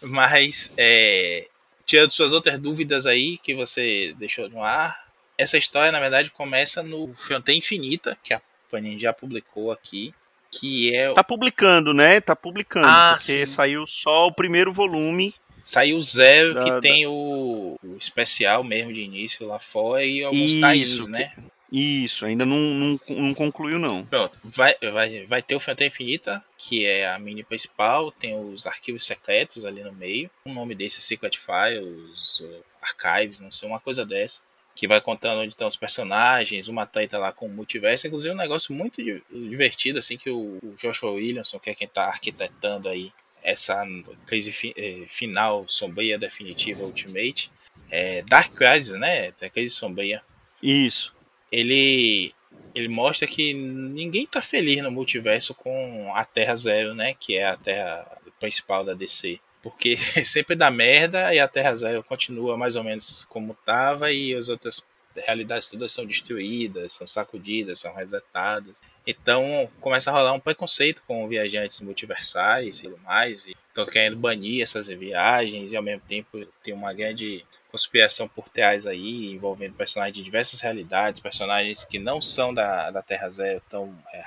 Mas, 0.00 0.72
é, 0.76 1.48
tirando 1.84 2.12
suas 2.12 2.32
outras 2.32 2.60
dúvidas 2.60 3.06
aí 3.06 3.38
que 3.38 3.54
você 3.54 4.14
deixou 4.18 4.48
no 4.48 4.62
ar, 4.62 5.07
essa 5.38 5.56
história, 5.56 5.92
na 5.92 6.00
verdade, 6.00 6.30
começa 6.30 6.82
no 6.82 7.14
Fronteira 7.14 7.56
Infinita, 7.56 8.18
que 8.22 8.34
a 8.34 8.42
Panini 8.70 8.98
já 8.98 9.12
publicou 9.12 9.70
aqui. 9.70 10.12
Que 10.50 10.94
é. 10.94 11.12
Tá 11.12 11.22
publicando, 11.22 11.94
né? 11.94 12.20
Tá 12.20 12.34
publicando. 12.34 12.88
Ah, 12.88 13.14
porque 13.18 13.46
sim. 13.46 13.46
saiu 13.46 13.86
só 13.86 14.26
o 14.26 14.32
primeiro 14.32 14.72
volume. 14.72 15.34
Saiu 15.62 16.00
zero, 16.00 16.54
da, 16.54 16.62
que 16.62 16.70
da... 16.70 16.80
tem 16.80 17.06
o, 17.06 17.78
o, 17.82 17.96
especial 17.98 18.64
mesmo 18.64 18.90
de 18.90 19.02
início 19.02 19.46
lá 19.46 19.58
fora 19.58 20.02
e 20.02 20.24
alguns 20.24 20.52
Isso, 20.74 21.10
né? 21.10 21.32
Que... 21.34 21.58
Isso, 21.70 22.24
ainda 22.24 22.46
não, 22.46 22.56
não, 22.56 23.00
não, 23.10 23.34
concluiu, 23.34 23.78
não. 23.78 24.06
Pronto, 24.06 24.38
vai, 24.42 24.74
vai, 24.90 25.26
vai 25.26 25.42
ter 25.42 25.54
o 25.54 25.60
Fronteira 25.60 25.92
Infinita, 25.92 26.42
que 26.56 26.86
é 26.86 27.06
a 27.06 27.18
mini 27.18 27.44
principal, 27.44 28.10
tem 28.10 28.34
os 28.34 28.66
arquivos 28.66 29.04
secretos 29.04 29.66
ali 29.66 29.84
no 29.84 29.92
meio. 29.92 30.30
O 30.46 30.50
nome 30.54 30.74
desse 30.74 31.02
Secret 31.02 31.36
Files, 31.36 32.42
Archives, 32.80 33.40
não 33.40 33.52
sei, 33.52 33.68
uma 33.68 33.78
coisa 33.78 34.06
dessa 34.06 34.40
que 34.78 34.86
vai 34.86 35.00
contando 35.00 35.40
onde 35.40 35.48
estão 35.48 35.66
os 35.66 35.74
personagens, 35.74 36.68
uma 36.68 36.86
treta 36.86 37.18
lá 37.18 37.32
com 37.32 37.46
o 37.46 37.48
multiverso, 37.48 38.06
inclusive 38.06 38.32
um 38.32 38.38
negócio 38.38 38.72
muito 38.72 39.02
divertido, 39.28 39.98
assim, 39.98 40.16
que 40.16 40.30
o, 40.30 40.60
Joshua 40.76 41.10
Williamson, 41.10 41.58
que 41.58 41.68
é 41.68 41.74
quem 41.74 41.88
está 41.88 42.04
arquitetando 42.04 42.88
aí 42.88 43.12
essa 43.42 43.84
crise 44.24 44.52
fi, 44.52 44.72
eh, 44.76 45.04
final, 45.08 45.64
sombria, 45.66 46.16
definitiva, 46.16 46.84
Ultimate, 46.84 47.50
é, 47.90 48.22
Dark 48.22 48.54
Crisis, 48.54 48.92
né, 48.92 49.32
da 49.40 49.50
crise 49.50 49.74
sombria. 49.74 50.22
Isso. 50.62 51.12
Ele 51.50 52.32
ele 52.72 52.86
mostra 52.86 53.26
que 53.26 53.52
ninguém 53.52 54.28
tá 54.28 54.40
feliz 54.40 54.80
no 54.80 54.92
multiverso 54.92 55.56
com 55.56 56.12
a 56.14 56.24
Terra 56.24 56.54
Zero, 56.54 56.94
né, 56.94 57.14
que 57.18 57.34
é 57.34 57.46
a 57.46 57.56
Terra 57.56 58.06
principal 58.38 58.84
da 58.84 58.94
DC. 58.94 59.40
Porque 59.70 59.96
sempre 60.24 60.56
dá 60.56 60.70
merda 60.70 61.34
e 61.34 61.38
a 61.38 61.48
Terra 61.48 61.74
Zero 61.76 62.02
continua 62.02 62.56
mais 62.56 62.76
ou 62.76 62.84
menos 62.84 63.24
como 63.24 63.52
estava 63.52 64.10
e 64.12 64.34
as 64.34 64.48
outras 64.48 64.82
realidades 65.16 65.68
todas 65.70 65.92
são 65.92 66.06
destruídas, 66.06 66.92
são 66.92 67.06
sacudidas, 67.06 67.80
são 67.80 67.94
resetadas. 67.94 68.82
Então 69.06 69.68
começa 69.80 70.10
a 70.10 70.14
rolar 70.14 70.32
um 70.32 70.40
preconceito 70.40 71.02
com 71.06 71.26
viajantes 71.28 71.80
multiversais 71.80 72.78
e 72.78 72.82
tudo 72.84 72.98
mais. 72.98 73.46
Estão 73.46 73.86
querendo 73.86 74.16
banir 74.16 74.62
essas 74.62 74.88
viagens 74.88 75.72
e 75.72 75.76
ao 75.76 75.82
mesmo 75.82 76.02
tempo 76.08 76.46
tem 76.62 76.74
uma 76.74 76.92
grande 76.92 77.44
conspiração 77.70 78.26
por 78.26 78.48
trás 78.48 78.86
aí, 78.86 79.30
envolvendo 79.30 79.74
personagens 79.74 80.16
de 80.16 80.22
diversas 80.22 80.60
realidades, 80.60 81.20
personagens 81.20 81.84
que 81.84 81.98
não 81.98 82.20
são 82.20 82.52
da, 82.52 82.90
da 82.90 83.02
Terra 83.02 83.28
Zero, 83.28 83.62
então 83.66 83.94
é, 84.12 84.20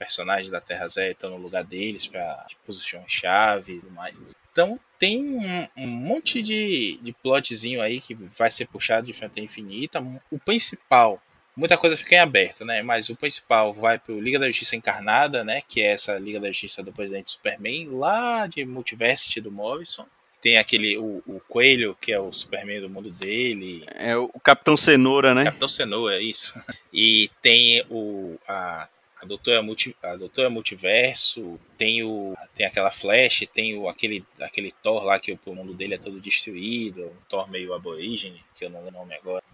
personagens 0.00 0.50
da 0.50 0.62
Terra 0.62 0.88
Zero 0.88 1.12
estão 1.12 1.28
no 1.28 1.36
lugar 1.36 1.62
deles 1.62 2.06
para 2.06 2.46
posições 2.64 3.04
chave 3.12 3.74
e 3.74 3.80
tudo 3.80 3.92
mais. 3.92 4.18
Então 4.50 4.80
tem 4.98 5.22
um, 5.22 5.68
um, 5.76 5.86
monte 5.86 6.40
de, 6.40 6.98
de 7.02 7.12
plotzinho 7.12 7.82
aí 7.82 8.00
que 8.00 8.14
vai 8.14 8.50
ser 8.50 8.66
puxado 8.66 9.06
de 9.06 9.12
frente 9.12 9.42
infinita. 9.42 10.02
O 10.30 10.38
principal, 10.38 11.22
muita 11.54 11.76
coisa 11.76 11.98
fica 11.98 12.14
em 12.14 12.18
aberto, 12.18 12.64
né? 12.64 12.82
Mas 12.82 13.10
o 13.10 13.16
principal 13.16 13.74
vai 13.74 13.98
para 13.98 14.14
o 14.14 14.20
Liga 14.20 14.38
da 14.38 14.46
Justiça 14.46 14.74
Encarnada, 14.74 15.44
né? 15.44 15.62
Que 15.68 15.82
é 15.82 15.92
essa 15.92 16.18
Liga 16.18 16.40
da 16.40 16.48
Justiça 16.48 16.82
do 16.82 16.92
presidente 16.92 17.32
Superman, 17.32 17.90
lá 17.90 18.46
de 18.46 18.64
Multiversity 18.64 19.38
do 19.38 19.52
Morrison. 19.52 20.06
Tem 20.40 20.56
aquele, 20.56 20.96
o, 20.96 21.22
o 21.26 21.42
Coelho, 21.46 21.94
que 22.00 22.10
é 22.10 22.18
o 22.18 22.32
Superman 22.32 22.80
do 22.80 22.88
mundo 22.88 23.10
dele. 23.10 23.84
É 23.88 24.16
o 24.16 24.28
Capitão 24.42 24.74
Cenoura, 24.74 25.34
né? 25.34 25.44
Capitão 25.44 25.68
Cenoura, 25.68 26.22
isso. 26.22 26.58
E 26.90 27.30
tem 27.42 27.84
o, 27.90 28.38
a 28.48 28.88
a 29.22 29.26
Doutora, 29.26 29.62
Multi, 29.62 29.94
a 30.02 30.16
Doutora 30.16 30.48
Multiverso, 30.48 31.60
tem 31.76 32.02
o 32.02 32.34
tem 32.54 32.66
aquela 32.66 32.90
Flash, 32.90 33.46
tem 33.52 33.76
o, 33.76 33.88
aquele, 33.88 34.24
aquele 34.40 34.72
Thor 34.82 35.04
lá 35.04 35.18
que 35.18 35.32
o 35.32 35.54
mundo 35.54 35.74
dele 35.74 35.94
é 35.94 35.98
todo 35.98 36.20
destruído, 36.20 37.06
um 37.06 37.28
Thor 37.28 37.50
meio 37.50 37.74
aborígene, 37.74 38.42
que 38.56 38.64
eu 38.64 38.70
não 38.70 38.82
lembro 38.82 38.96
o 38.96 39.00
nome 39.00 39.14
agora. 39.14 39.44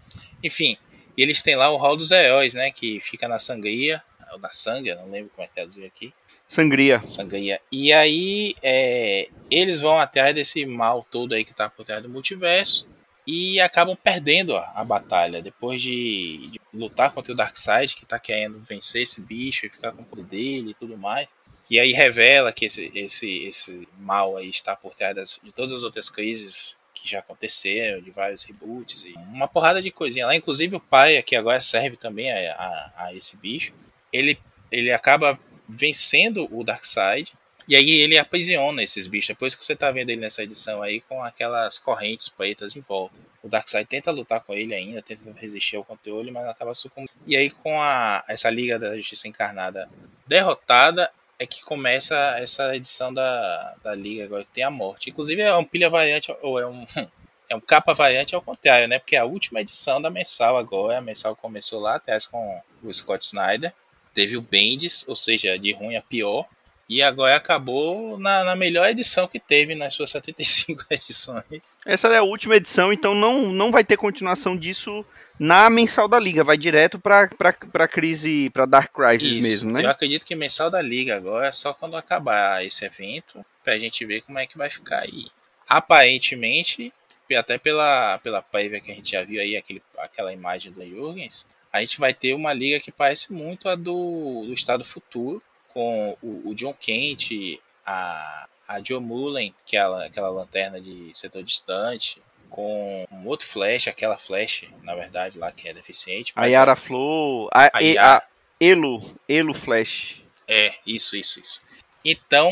Enfim, 0.41 0.77
eles 1.17 1.41
têm 1.41 1.55
lá 1.55 1.69
o 1.69 1.77
Hall 1.77 1.97
dos 1.97 2.11
Heróis, 2.11 2.53
né, 2.53 2.71
que 2.71 2.99
fica 3.01 3.27
na 3.27 3.39
Sangria, 3.39 4.01
ou 4.31 4.39
na 4.39 4.51
Sangue, 4.51 4.95
não 4.95 5.09
lembro 5.09 5.31
como 5.35 5.45
é 5.45 5.49
que 5.53 5.59
é 5.59 5.65
dizer 5.65 5.85
aqui. 5.85 6.13
Sangria. 6.47 7.01
Sangria. 7.07 7.59
E 7.69 7.91
aí, 7.91 8.55
é, 8.63 9.27
eles 9.51 9.81
vão 9.81 9.97
atrás 9.97 10.33
desse 10.33 10.65
mal 10.65 11.05
todo 11.11 11.33
aí 11.33 11.43
que 11.43 11.53
tá 11.53 11.69
por 11.69 11.85
trás 11.85 12.01
do 12.01 12.07
multiverso 12.07 12.87
e 13.27 13.59
acabam 13.59 13.95
perdendo 14.01 14.55
a, 14.55 14.83
batalha. 14.85 15.41
Depois 15.41 15.81
de, 15.81 16.47
de, 16.49 16.61
lutar 16.73 17.11
contra 17.13 17.33
o 17.33 17.35
Darkseid, 17.35 17.93
que 17.93 18.05
tá 18.05 18.17
querendo 18.17 18.59
vencer 18.61 19.03
esse 19.03 19.19
bicho 19.19 19.65
e 19.65 19.69
ficar 19.69 19.91
com 19.91 20.01
o 20.01 20.05
poder 20.05 20.23
dele 20.23 20.69
e 20.71 20.73
tudo 20.73 20.97
mais. 20.97 21.27
E 21.69 21.77
aí 21.77 21.91
revela 21.91 22.53
que 22.53 22.65
esse, 22.65 22.89
esse, 22.95 23.43
esse 23.43 23.87
mal 23.99 24.37
aí 24.37 24.49
está 24.49 24.73
por 24.73 24.95
trás 24.95 25.13
das, 25.13 25.39
de 25.43 25.51
todas 25.51 25.73
as 25.73 25.83
outras 25.83 26.09
crises 26.09 26.77
que 26.95 27.07
já 27.07 27.19
aconteceram, 27.19 28.01
de 28.01 28.09
vários 28.09 28.45
reboots 28.45 29.03
e 29.03 29.13
uma 29.13 29.47
porrada 29.47 29.81
de 29.81 29.91
coisinha 29.91 30.25
lá. 30.25 30.33
Inclusive 30.33 30.77
o 30.77 30.79
pai, 30.79 31.21
que 31.21 31.35
agora 31.35 31.59
serve 31.59 31.97
também 31.97 32.31
a, 32.31 32.53
a, 32.53 32.93
a 33.07 33.13
esse 33.13 33.35
bicho, 33.35 33.73
ele, 34.13 34.39
ele 34.71 34.93
acaba 34.93 35.37
vencendo 35.67 36.47
o 36.49 36.63
Darkseid. 36.63 37.33
E 37.67 37.75
aí 37.75 37.89
ele 37.89 38.17
aprisiona 38.17 38.81
esses 38.81 39.07
bichos. 39.07 39.29
Depois 39.29 39.53
que 39.53 39.63
você 39.63 39.75
tá 39.75 39.91
vendo 39.91 40.09
ele 40.09 40.21
nessa 40.21 40.43
edição 40.43 40.81
aí 40.81 41.01
com 41.01 41.21
aquelas 41.21 41.77
correntes 41.77 42.29
pretas 42.29 42.75
em 42.75 42.81
volta. 42.81 43.19
O 43.43 43.49
Darkseid 43.49 43.87
tenta 43.87 44.09
lutar 44.09 44.41
com 44.41 44.53
ele 44.53 44.73
ainda, 44.73 45.01
tenta 45.01 45.31
resistir 45.37 45.75
ao 45.75 45.83
controle, 45.83 46.31
mas 46.31 46.45
acaba 46.45 46.73
sucumbindo. 46.73 47.11
E 47.25 47.35
aí 47.35 47.49
com 47.49 47.81
a, 47.81 48.23
essa 48.27 48.49
Liga 48.49 48.79
da 48.79 48.95
Justiça 48.95 49.27
Encarnada 49.27 49.89
derrotada, 50.25 51.11
é 51.39 51.45
que 51.45 51.61
começa 51.61 52.15
essa 52.39 52.75
edição 52.75 53.13
da, 53.13 53.75
da 53.83 53.93
Liga 53.93 54.23
agora 54.23 54.43
que 54.43 54.51
tem 54.51 54.63
a 54.63 54.71
morte. 54.71 55.09
Inclusive 55.09 55.41
é 55.41 55.55
um 55.55 55.63
pilha 55.63 55.89
variante, 55.89 56.35
ou 56.41 56.59
é 56.59 56.65
um, 56.65 56.85
é 57.47 57.55
um 57.55 57.61
capa 57.61 57.93
variante 57.93 58.33
ao 58.33 58.41
contrário, 58.41 58.87
né? 58.87 58.97
Porque 58.97 59.15
é 59.15 59.19
a 59.19 59.25
última 59.25 59.61
edição 59.61 60.01
da 60.01 60.09
mensal 60.09 60.57
agora, 60.57 60.97
a 60.97 61.01
mensal 61.01 61.35
começou 61.35 61.79
lá 61.79 61.95
atrás 61.95 62.25
com 62.25 62.59
o 62.81 62.91
Scott 62.91 63.23
Snyder 63.23 63.71
teve 64.17 64.35
o 64.35 64.41
Bendis, 64.41 65.07
ou 65.07 65.15
seja, 65.15 65.59
de 65.59 65.71
ruim 65.73 65.95
a 65.95 66.01
pior, 66.01 66.47
e 66.89 67.01
agora 67.01 67.35
acabou 67.35 68.17
na, 68.17 68.43
na, 68.43 68.55
melhor 68.55 68.89
edição 68.89 69.27
que 69.27 69.39
teve 69.39 69.75
nas 69.75 69.93
suas 69.93 70.09
75 70.11 70.85
edições. 70.91 71.61
Essa 71.85 72.07
é 72.07 72.17
a 72.17 72.23
última 72.23 72.55
edição, 72.55 72.93
então 72.93 73.13
não, 73.13 73.51
não 73.51 73.71
vai 73.71 73.83
ter 73.83 73.97
continuação 73.97 74.55
disso 74.55 75.05
na 75.37 75.69
mensal 75.69 76.07
da 76.07 76.19
Liga, 76.19 76.43
vai 76.43 76.57
direto 76.57 76.97
para 76.97 77.27
pra 77.27 77.87
crise, 77.87 78.49
para 78.51 78.65
Dark 78.65 78.93
Crisis 78.93 79.37
Isso. 79.37 79.47
mesmo, 79.47 79.71
né? 79.71 79.83
Eu 79.83 79.89
acredito 79.89 80.25
que 80.25 80.35
mensal 80.35 80.69
da 80.69 80.81
Liga 80.81 81.15
agora 81.15 81.47
é 81.47 81.51
só 81.51 81.73
quando 81.73 81.97
acabar 81.97 82.65
esse 82.65 82.85
evento, 82.85 83.45
pra 83.63 83.77
gente 83.77 84.05
ver 84.05 84.21
como 84.21 84.39
é 84.39 84.47
que 84.47 84.57
vai 84.57 84.69
ficar 84.69 84.99
aí. 84.99 85.27
Aparentemente, 85.69 86.93
até 87.35 87.57
pela, 87.57 88.17
pela 88.19 88.41
prévia 88.41 88.79
que 88.79 88.91
a 88.91 88.95
gente 88.95 89.11
já 89.11 89.23
viu 89.23 89.41
aí, 89.41 89.57
aquele, 89.57 89.81
aquela 89.97 90.31
imagem 90.31 90.71
do 90.71 90.85
Jurgens, 90.87 91.45
a 91.71 91.81
gente 91.81 91.99
vai 91.99 92.13
ter 92.13 92.33
uma 92.33 92.53
liga 92.53 92.79
que 92.79 92.91
parece 92.91 93.33
muito 93.33 93.67
a 93.67 93.75
do, 93.75 94.45
do 94.45 94.53
Estado 94.53 94.85
Futuro, 94.85 95.41
com 95.77 96.17
o, 96.23 96.49
o 96.49 96.55
John 96.55 96.73
Kent, 96.73 97.59
a, 97.85 98.47
a 98.67 98.83
Joe 98.83 98.99
Mullen, 98.99 99.53
que 99.63 99.77
é 99.77 99.81
aquela 99.81 100.29
lanterna 100.29 100.81
de 100.81 101.11
setor 101.13 101.43
distante, 101.43 102.19
com 102.49 103.05
um 103.11 103.27
outro 103.27 103.45
Flash, 103.45 103.87
aquela 103.87 104.17
Flash, 104.17 104.65
na 104.81 104.95
verdade, 104.95 105.37
lá 105.37 105.51
que 105.51 105.69
é 105.69 105.73
deficiente. 105.75 106.33
A 106.35 106.47
Yara 106.47 106.71
é... 106.71 106.75
Flow, 106.75 107.47
a, 107.53 107.65
a, 107.65 108.17
a, 108.17 108.23
Elo, 108.59 109.15
Elo 109.29 109.53
Flash. 109.53 110.23
É, 110.47 110.73
isso, 110.83 111.15
isso, 111.15 111.39
isso. 111.39 111.61
Então, 112.03 112.51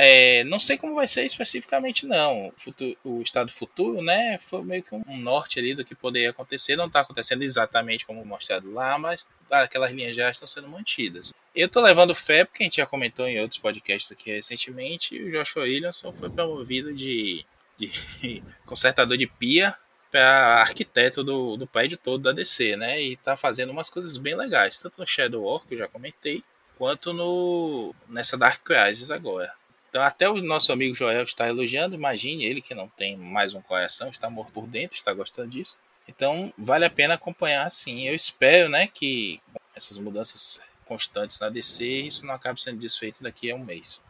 é, 0.00 0.44
não 0.44 0.60
sei 0.60 0.78
como 0.78 0.94
vai 0.94 1.06
ser 1.08 1.24
especificamente, 1.24 2.06
não. 2.06 2.48
O, 2.48 2.52
futuro, 2.56 2.96
o, 3.02 3.22
estado 3.22 3.50
futuro, 3.50 4.00
né? 4.00 4.38
Foi 4.38 4.62
meio 4.62 4.82
que 4.82 4.94
um, 4.94 5.16
norte 5.16 5.58
ali 5.58 5.74
do 5.74 5.84
que 5.84 5.94
poderia 5.94 6.30
acontecer. 6.30 6.76
Não 6.76 6.86
está 6.86 7.00
acontecendo 7.00 7.42
exatamente 7.42 8.06
como 8.06 8.24
mostrado 8.24 8.70
lá, 8.72 8.98
mas 8.98 9.26
aquelas 9.50 9.92
linhas 9.92 10.14
já 10.14 10.30
estão 10.30 10.46
sendo 10.46 10.68
mantidas. 10.68 11.32
Eu 11.54 11.66
estou 11.66 11.82
levando 11.82 12.14
fé, 12.14 12.44
porque 12.44 12.62
a 12.62 12.66
gente 12.66 12.76
já 12.76 12.86
comentou 12.86 13.26
em 13.26 13.40
outros 13.40 13.58
podcasts 13.58 14.12
aqui 14.12 14.30
recentemente, 14.30 15.20
o 15.20 15.32
Joshua 15.32 15.64
Williamson 15.64 16.12
foi 16.12 16.30
promovido 16.30 16.92
de, 16.94 17.44
de 17.78 18.42
consertador 18.64 19.16
de 19.16 19.26
pia 19.26 19.74
para 20.10 20.60
arquiteto 20.60 21.24
do, 21.24 21.56
do 21.56 21.66
prédio 21.66 21.98
todo 21.98 22.22
da 22.22 22.32
DC, 22.32 22.76
né? 22.76 23.02
E 23.02 23.14
está 23.14 23.36
fazendo 23.36 23.70
umas 23.70 23.90
coisas 23.90 24.16
bem 24.16 24.36
legais, 24.36 24.78
tanto 24.78 25.00
no 25.00 25.06
Shadow 25.06 25.42
War, 25.42 25.66
que 25.66 25.74
eu 25.74 25.78
já 25.78 25.88
comentei, 25.88 26.42
quanto 26.76 27.12
no 27.12 27.94
nessa 28.08 28.38
Dark 28.38 28.62
Crisis 28.62 29.10
agora. 29.10 29.57
Então 29.88 30.02
até 30.02 30.28
o 30.28 30.42
nosso 30.42 30.72
amigo 30.72 30.94
Joel 30.94 31.22
está 31.22 31.48
elogiando, 31.48 31.94
imagine 31.94 32.44
ele 32.44 32.60
que 32.60 32.74
não 32.74 32.88
tem 32.88 33.16
mais 33.16 33.54
um 33.54 33.62
coração, 33.62 34.10
está 34.10 34.28
morto 34.28 34.52
por 34.52 34.66
dentro, 34.66 34.96
está 34.96 35.12
gostando 35.12 35.50
disso. 35.50 35.78
Então 36.06 36.52
vale 36.56 36.84
a 36.84 36.90
pena 36.90 37.14
acompanhar 37.14 37.70
sim. 37.70 38.06
Eu 38.06 38.14
espero, 38.14 38.68
né, 38.68 38.86
que 38.86 39.40
com 39.52 39.60
essas 39.74 39.98
mudanças 39.98 40.60
constantes 40.84 41.38
na 41.40 41.48
DC 41.50 41.84
isso 41.84 42.26
não 42.26 42.34
acabe 42.34 42.60
sendo 42.60 42.78
desfeito 42.78 43.22
daqui 43.22 43.50
a 43.50 43.54
um 43.54 43.64
mês. 43.64 44.00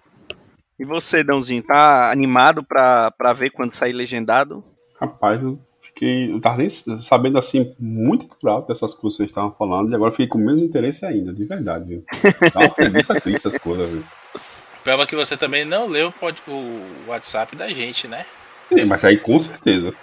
E 0.79 0.85
você, 0.85 1.25
Dãozinho, 1.25 1.63
tá 1.63 2.11
animado 2.11 2.63
para 2.63 3.33
ver 3.35 3.51
quando 3.51 3.75
sair 3.75 3.93
legendado? 3.93 4.65
Rapaz, 5.01 5.43
eu 5.43 5.61
fiquei. 5.81 6.33
Eu 6.33 6.41
tava 6.41 6.59
nem 6.59 6.71
sabendo 6.71 7.37
assim 7.37 7.75
muito 7.81 8.27
por 8.27 8.49
alto 8.49 8.69
dessas 8.69 8.95
coisas 8.95 9.17
que 9.17 9.25
vocês 9.25 9.31
estavam 9.31 9.51
falando, 9.51 9.91
e 9.91 9.95
agora 9.97 10.13
fiquei 10.13 10.29
com 10.29 10.39
o 10.39 10.45
mesmo 10.45 10.65
interesse 10.65 11.05
ainda, 11.05 11.33
de 11.33 11.45
verdade, 11.45 11.89
viu? 11.89 12.05
Dá 12.55 12.61
uma 12.61 12.71
preguiça 12.71 13.21
triste 13.21 13.49
essas 13.49 13.59
coisas, 13.59 13.91
viu? 13.91 14.05
Prova 14.89 15.07
que 15.07 15.15
você 15.15 15.37
também 15.37 15.67
não 15.67 15.87
leu 15.87 16.15
o 16.47 17.09
WhatsApp 17.09 17.55
da 17.55 17.69
gente, 17.69 18.09
né? 18.09 18.25
É, 18.71 18.87
mas 18.87 19.05
aí 19.05 19.19
com 19.19 19.39
certeza. 19.39 19.95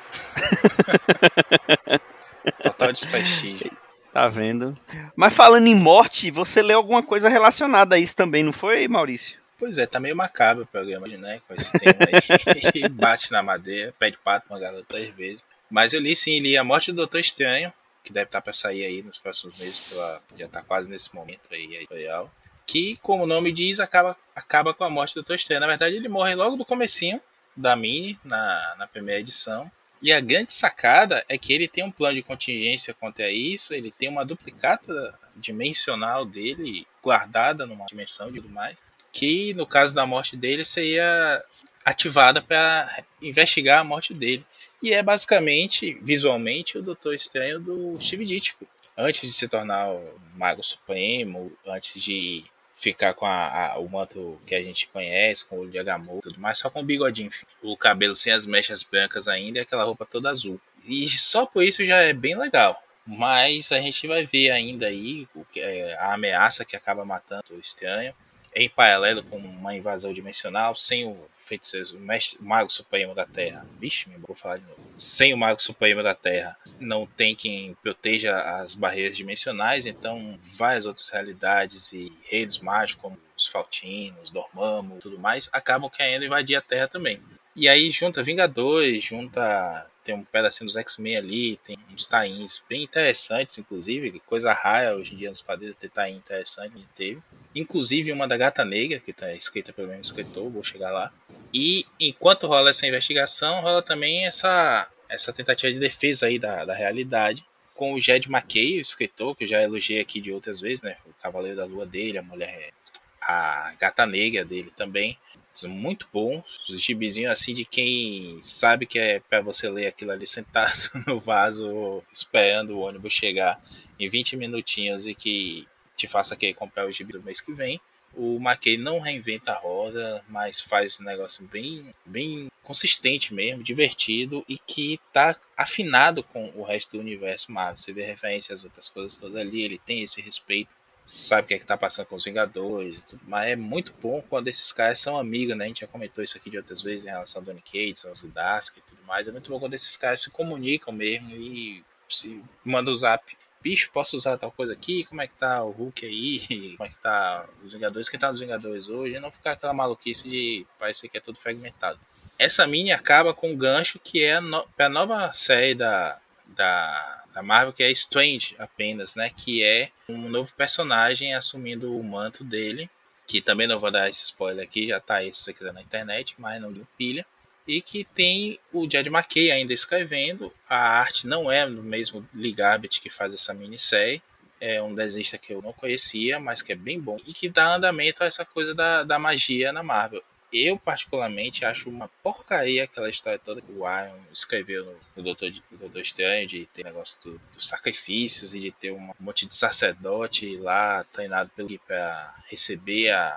Total 2.62 2.92
desprestígio. 2.92 3.76
Tá 4.14 4.30
vendo? 4.30 4.78
Mas 5.16 5.34
falando 5.34 5.66
em 5.66 5.74
morte, 5.74 6.30
você 6.30 6.62
leu 6.62 6.78
alguma 6.78 7.02
coisa 7.02 7.28
relacionada 7.28 7.96
a 7.96 7.98
isso 7.98 8.16
também, 8.16 8.44
não 8.44 8.54
foi, 8.54 8.88
Maurício? 8.88 9.40
Pois 9.58 9.80
é, 9.80 9.88
tá 9.88 10.00
meio 10.00 10.16
macabro 10.16 10.66
o 10.66 10.68
programa, 10.68 11.08
né? 11.08 11.42
Com 11.48 11.56
esse 11.56 11.72
tema 11.80 11.96
aí. 12.02 12.86
bate 12.94 13.32
na 13.32 13.42
madeira, 13.42 13.92
pede 13.98 14.20
pato 14.24 14.46
uma 14.52 14.60
garota 14.60 14.86
três 14.88 15.10
vezes. 15.16 15.44
Mas 15.68 15.94
eu 15.94 16.00
li 16.00 16.16
sim, 16.16 16.38
li 16.38 16.56
A 16.56 16.64
Morte 16.64 16.92
do 16.92 16.98
Doutor 16.98 17.20
Estranho, 17.22 17.74
que 18.04 18.14
deve 18.14 18.28
estar 18.28 18.40
para 18.40 18.54
sair 18.54 18.86
aí 18.86 19.02
nos 19.02 19.18
próximos 19.18 19.58
meses, 19.58 19.80
pela, 19.80 20.22
já 20.38 20.48
tá 20.48 20.62
quase 20.62 20.88
nesse 20.88 21.16
momento 21.16 21.42
aí, 21.50 21.76
editorial. 21.76 22.32
Que, 22.66 22.98
como 22.98 23.24
o 23.24 23.28
nome 23.28 23.52
diz, 23.52 23.80
acaba, 23.80 24.18
acaba 24.36 24.74
com 24.74 24.84
a 24.84 24.90
morte 24.90 25.16
do 25.16 25.36
Estranho. 25.36 25.62
Na 25.62 25.68
verdade, 25.68 25.96
ele 25.96 26.10
morre 26.10 26.34
logo 26.36 26.56
do 26.56 26.66
comecinho 26.66 27.22
da 27.56 27.76
mini, 27.76 28.20
na, 28.24 28.76
na 28.78 28.88
primeira 28.88 29.22
edição. 29.22 29.72
E 30.02 30.12
a 30.12 30.20
grande 30.20 30.54
sacada 30.54 31.24
é 31.28 31.38
que 31.38 31.54
ele 31.54 31.68
tem 31.68 31.84
um 31.84 31.92
plano 31.92 32.16
de 32.16 32.22
contingência 32.22 32.94
contra 32.94 33.32
isso, 33.32 33.74
ele 33.74 33.92
tem 33.92 34.10
uma 34.10 34.26
duplicata 34.26 35.18
dimensional 35.36 36.26
dele 36.26 36.86
guardada 37.02 37.66
numa 37.66 37.86
dimensão 37.86 38.30
e 38.30 38.34
tudo 38.34 38.50
mais, 38.50 38.76
que 39.12 39.54
no 39.54 39.66
caso 39.66 39.96
da 39.96 40.06
morte 40.06 40.36
dele 40.36 40.66
seria 40.66 41.44
ativada 41.84 42.42
para 42.42 43.04
investigar 43.22 43.80
a 43.80 43.84
morte 43.84 44.14
dele. 44.14 44.46
E 44.82 44.94
é 44.94 45.02
basicamente, 45.02 45.98
visualmente, 46.02 46.78
o 46.78 46.84
Doutor 46.84 47.16
Estranho 47.16 47.60
do 47.60 48.00
Steve 48.00 48.26
Ditko. 48.26 48.68
Antes 48.98 49.22
de 49.22 49.34
se 49.34 49.48
tornar 49.48 49.90
o 49.90 50.20
Mago 50.36 50.64
Supremo, 50.64 51.52
antes 51.66 52.02
de 52.02 52.46
ficar 52.86 53.16
com 53.16 53.26
a, 53.26 53.72
a, 53.74 53.80
o 53.80 53.90
manto 53.90 54.40
que 54.46 54.54
a 54.54 54.62
gente 54.62 54.88
conhece, 54.90 55.44
com 55.44 55.56
o 55.56 55.60
olho 55.62 55.72
de 55.72 55.80
Agamotto 55.80 56.30
e 56.30 56.32
tudo 56.32 56.40
mais, 56.40 56.60
só 56.60 56.70
com 56.70 56.82
o 56.82 56.86
bigodinho. 56.86 57.32
O 57.64 57.76
cabelo 57.76 58.16
sem 58.16 58.32
as 58.32 58.46
mechas 58.46 58.84
brancas 58.84 59.28
ainda 59.28 59.58
e 59.58 59.62
aquela 59.62 59.84
roupa 59.84 60.06
toda 60.06 60.30
azul. 60.30 60.62
E 60.86 61.08
só 61.08 61.48
por 61.48 61.64
isso 61.64 61.84
já 61.84 61.98
é 61.98 62.14
bem 62.14 62.38
legal. 62.38 62.80
Mas 63.08 63.72
a 63.72 63.80
gente 63.80 64.08
vai 64.08 64.24
ver 64.26 64.52
ainda 64.52 64.86
aí 64.86 65.28
o 65.34 65.44
que 65.46 65.60
é, 65.60 65.96
a 65.96 66.14
ameaça 66.14 66.64
que 66.64 66.76
acaba 66.76 67.04
matando 67.04 67.56
o 67.56 67.60
estranho 67.60 68.14
em 68.56 68.70
paralelo 68.70 69.22
com 69.24 69.38
uma 69.38 69.76
invasão 69.76 70.14
dimensional, 70.14 70.74
sem 70.76 71.06
o 71.06 71.28
feiticeiro, 71.36 71.98
o, 71.98 72.00
mestre, 72.00 72.40
o 72.40 72.46
mago 72.46 72.72
supremo 72.72 73.14
da 73.14 73.26
Terra. 73.26 73.66
Vixe, 73.80 74.10
me 74.10 74.18
vou 74.18 74.36
falar 74.36 74.58
de 74.58 74.64
novo. 74.64 74.80
Sem 74.96 75.34
o 75.34 75.38
mago 75.38 75.62
supremo 75.62 76.02
da 76.02 76.16
Terra, 76.16 76.58
não 76.80 77.06
tem 77.06 77.36
quem 77.36 77.76
proteja 77.84 78.40
as 78.60 78.74
barreiras 78.74 79.18
dimensionais, 79.18 79.86
então 79.86 80.40
várias 80.44 80.86
outras 80.86 81.10
realidades 81.10 81.92
e 81.92 82.12
redes 82.24 82.60
mágicos, 82.60 83.02
como 83.02 83.20
os 83.38 83.46
Faltinos, 83.46 84.32
Dormammu 84.32 85.00
tudo 85.00 85.20
mais, 85.20 85.50
acabam 85.52 85.90
querendo 85.90 86.24
invadir 86.24 86.56
a 86.56 86.62
Terra 86.62 86.88
também. 86.88 87.22
E 87.56 87.68
aí 87.68 87.92
junta 87.92 88.24
Vingadores, 88.24 89.04
junta 89.04 89.86
tem 90.06 90.14
um 90.14 90.24
pedacinho 90.24 90.68
dos 90.68 90.78
X-Men 90.78 91.18
ali, 91.18 91.58
tem 91.66 91.78
uns 91.92 92.06
tains 92.06 92.62
bem 92.70 92.84
interessantes, 92.84 93.58
inclusive, 93.58 94.22
coisa 94.26 94.54
rara 94.54 94.96
hoje 94.96 95.14
em 95.14 95.18
dia 95.18 95.30
nos 95.30 95.42
quadrinhos 95.42 95.76
ter 95.76 95.90
tain 95.90 96.16
interessante, 96.16 96.88
teve. 96.96 97.22
Inclusive 97.56 98.12
uma 98.12 98.28
da 98.28 98.38
Gata 98.38 98.64
Negra, 98.64 99.00
que 99.00 99.10
está 99.10 99.34
escrita 99.34 99.74
pelo 99.74 99.88
mesmo 99.88 100.04
escritor, 100.04 100.50
vou 100.50 100.64
chegar 100.64 100.92
lá. 100.92 101.12
E 101.52 101.86
enquanto 102.00 102.46
rola 102.46 102.70
essa 102.70 102.86
investigação, 102.86 103.62
rola 103.62 103.82
também 103.82 104.28
essa, 104.28 104.88
essa 105.10 105.34
tentativa 105.34 105.74
de 105.74 105.80
defesa 105.80 106.28
aí 106.28 106.38
da, 106.38 106.64
da 106.64 106.76
realidade, 106.76 107.44
com 107.74 107.94
o 107.94 108.00
Jed 108.00 108.30
McKay, 108.30 108.78
o 108.78 108.82
escritor, 108.82 109.36
que 109.36 109.46
eu 109.46 109.48
já 109.48 109.62
elogiei 109.62 110.00
aqui 110.00 110.22
de 110.22 110.32
outras 110.32 110.62
vezes, 110.62 110.82
né? 110.82 110.98
O 111.06 111.14
Cavaleiro 111.22 111.58
da 111.58 111.66
Lua 111.66 111.86
dele, 111.86 112.18
a 112.18 112.24
mulher, 112.24 112.72
a 113.20 113.74
Gata 113.80 114.06
Negra 114.06 114.46
dele 114.46 114.72
também. 114.78 115.18
Muito 115.64 116.08
bons. 116.12 116.58
Os 116.70 116.82
gibizinhos 116.82 117.32
assim 117.32 117.54
de 117.54 117.66
quem 117.66 118.40
sabe 118.42 118.86
que 118.86 119.00
é 119.00 119.20
para 119.20 119.42
você 119.42 119.70
ler 119.70 119.88
aquilo 119.88 120.12
ali 120.12 120.28
sentado 120.28 120.74
no 121.08 121.20
vaso, 121.20 122.04
esperando 122.12 122.72
o 122.72 122.80
ônibus 122.80 123.14
chegar 123.14 123.62
em 124.00 124.10
20 124.10 124.36
minutinhos 124.36 125.06
e 125.06 125.16
que 125.16 125.68
te 125.96 126.08
faça 126.08 126.36
querer 126.36 126.54
comprar 126.54 126.86
o 126.86 126.92
gibi 126.92 127.14
do 127.14 127.24
mês 127.24 127.40
que 127.40 127.54
vem. 127.54 127.80
O 128.14 128.38
McKay 128.38 128.78
não 128.78 129.00
reinventa 129.00 129.52
a 129.52 129.58
roda, 129.58 130.24
mas 130.30 130.60
faz 130.60 131.00
um 131.02 131.04
negócio 131.04 131.46
bem, 131.46 131.94
bem 132.06 132.50
consistente 132.64 133.34
mesmo, 133.34 133.62
divertido 133.62 134.44
e 134.48 134.58
que 134.58 135.00
tá 135.12 135.36
afinado 135.56 136.24
com 136.24 136.50
o 136.56 136.64
resto 136.64 136.96
do 136.96 137.02
universo 137.02 137.52
Marvel. 137.52 137.78
Você 137.78 137.92
vê 137.92 138.04
referência 138.04 138.56
às 138.56 138.64
outras 138.64 138.88
coisas 138.88 139.18
todas 139.18 139.36
ali, 139.36 139.62
ele 139.62 139.78
tem 139.86 140.02
esse 140.02 140.22
respeito, 140.22 140.74
sabe 141.08 141.46
o 141.46 141.48
que 141.48 141.54
é 141.54 141.60
que 141.60 141.66
tá 141.66 141.78
passando 141.78 142.08
com 142.08 142.16
os 142.16 142.26
Vingadores 142.26 143.00
e 143.00 143.04
tudo, 143.04 143.22
mas 143.28 143.50
é 143.50 143.56
muito 143.56 143.94
bom 144.02 144.24
quando 144.28 144.48
esses 144.48 144.72
caras 144.72 145.00
são 145.00 145.18
amigos, 145.18 145.56
né? 145.56 145.66
A 145.66 145.68
gente 145.68 145.82
já 145.82 145.88
comentou 145.88 146.24
isso 146.24 146.38
aqui 146.38 146.50
de 146.50 146.58
outras 146.58 146.82
vezes 146.82 147.06
em 147.06 147.10
relação 147.10 147.42
ao 147.42 147.46
Donny 147.46 147.62
Cates, 147.62 148.06
aos 148.06 148.24
Dask 148.24 148.78
e 148.78 148.82
tudo 148.82 149.04
mais. 149.06 149.28
É 149.28 149.32
muito 149.32 149.50
bom 149.50 149.60
quando 149.60 149.74
esses 149.74 149.96
caras 149.96 150.22
se 150.22 150.30
comunicam 150.30 150.94
mesmo 150.94 151.30
e 151.32 151.84
se 152.10 152.42
mandam 152.64 152.94
o 152.94 152.96
zap 152.96 153.36
bicho, 153.66 153.90
posso 153.92 154.16
usar 154.16 154.38
tal 154.38 154.52
coisa 154.52 154.74
aqui? 154.74 155.04
Como 155.06 155.24
é 155.24 155.28
que 155.28 155.34
tá 155.34 155.64
o 155.64 155.72
Hulk 155.72 156.06
aí? 156.06 156.76
Como 156.78 156.88
é 156.88 156.90
que 156.90 156.98
tá 156.98 157.46
os 157.64 157.74
Vingadores? 157.74 158.08
Quem 158.08 158.20
tá 158.20 158.28
nos 158.28 158.40
Vingadores 158.40 158.88
hoje? 158.88 159.16
E 159.16 159.20
não 159.20 159.32
ficar 159.32 159.54
aquela 159.54 159.74
maluquice 159.74 160.30
de 160.30 160.68
parecer 160.78 161.10
que 161.10 161.18
é 161.18 161.20
tudo 161.20 161.40
fragmentado. 161.40 162.00
Essa 162.38 162.68
mini 162.68 162.92
acaba 162.92 163.34
com 163.34 163.52
um 163.52 163.58
gancho 163.58 163.98
que 163.98 164.24
é 164.24 164.36
a, 164.36 164.42
no, 164.42 164.68
a 164.78 164.90
nova 164.90 165.34
série 165.34 165.74
da, 165.74 166.20
da, 166.46 167.24
da 167.36 167.44
Marvel, 167.44 167.74
que 167.74 167.84
é 167.84 167.92
Strange 167.92 168.56
apenas, 168.58 169.14
né? 169.16 169.30
Que 169.30 169.62
é 169.62 169.92
um 170.10 170.30
novo 170.30 170.54
personagem 170.54 171.36
assumindo 171.36 171.96
o 171.96 172.04
manto 172.04 172.44
dele. 172.44 172.90
Que 173.28 173.42
também 173.42 173.68
não 173.68 173.80
vou 173.80 173.92
dar 173.92 174.10
esse 174.10 174.24
spoiler 174.24 174.64
aqui, 174.64 174.88
já 174.88 175.00
tá 175.00 175.16
aí 175.16 175.34
se 175.34 175.42
você 175.42 175.54
quiser 175.54 175.74
na 175.74 175.82
internet, 175.82 176.36
mas 176.38 176.62
não 176.62 176.72
deu 176.72 176.88
pilha 176.98 177.26
e 177.68 177.82
que 177.82 178.04
tem 178.04 178.60
o 178.72 178.90
Jed 178.90 179.10
McKay 179.10 179.52
ainda 179.52 179.74
escrevendo. 179.74 180.54
A 180.70 180.78
arte 180.78 181.28
não 181.28 181.52
é 181.52 181.68
do 181.68 181.82
mesmo 181.82 182.28
Lee 182.34 182.54
Garbett 182.54 183.02
que 183.02 183.10
faz 183.10 183.34
essa 183.34 183.54
minissérie. 183.54 184.22
É 184.62 184.82
um 184.82 184.94
desenhista 184.94 185.38
que 185.38 185.52
eu 185.52 185.62
não 185.62 185.74
conhecia, 185.74 186.40
mas 186.40 186.62
que 186.62 186.72
é 186.72 186.76
bem 186.76 187.00
bom 187.00 187.18
e 187.26 187.34
que 187.34 187.50
dá 187.50 187.76
andamento 187.76 188.24
a 188.24 188.28
essa 188.28 188.46
coisa 188.46 188.74
da, 188.74 189.04
da 189.04 189.20
magia 189.20 189.74
na 189.74 189.84
Marvel. 189.84 190.24
Eu, 190.54 190.78
particularmente, 190.78 191.66
acho 191.66 191.90
uma 191.90 192.08
porcaria 192.24 192.84
aquela 192.84 193.10
história 193.10 193.38
toda 193.38 193.62
que 193.62 193.72
o 193.72 193.80
Iron 193.80 194.20
escreveu 194.32 194.86
no, 194.86 194.96
no 195.18 195.24
Doutor, 195.24 195.52
Doutor 195.72 196.02
Estranho, 196.02 196.48
de 196.48 196.66
ter 196.68 196.84
negócio 196.84 197.22
do, 197.22 197.42
dos 197.54 197.68
sacrifícios 197.68 198.54
e 198.56 198.60
de 198.60 198.72
ter 198.72 198.92
um 198.92 199.12
monte 199.20 199.46
de 199.46 199.56
sacerdote 199.56 200.56
lá 200.58 201.04
treinado 201.12 201.52
para 201.86 202.36
receber 202.50 203.10
a, 203.10 203.30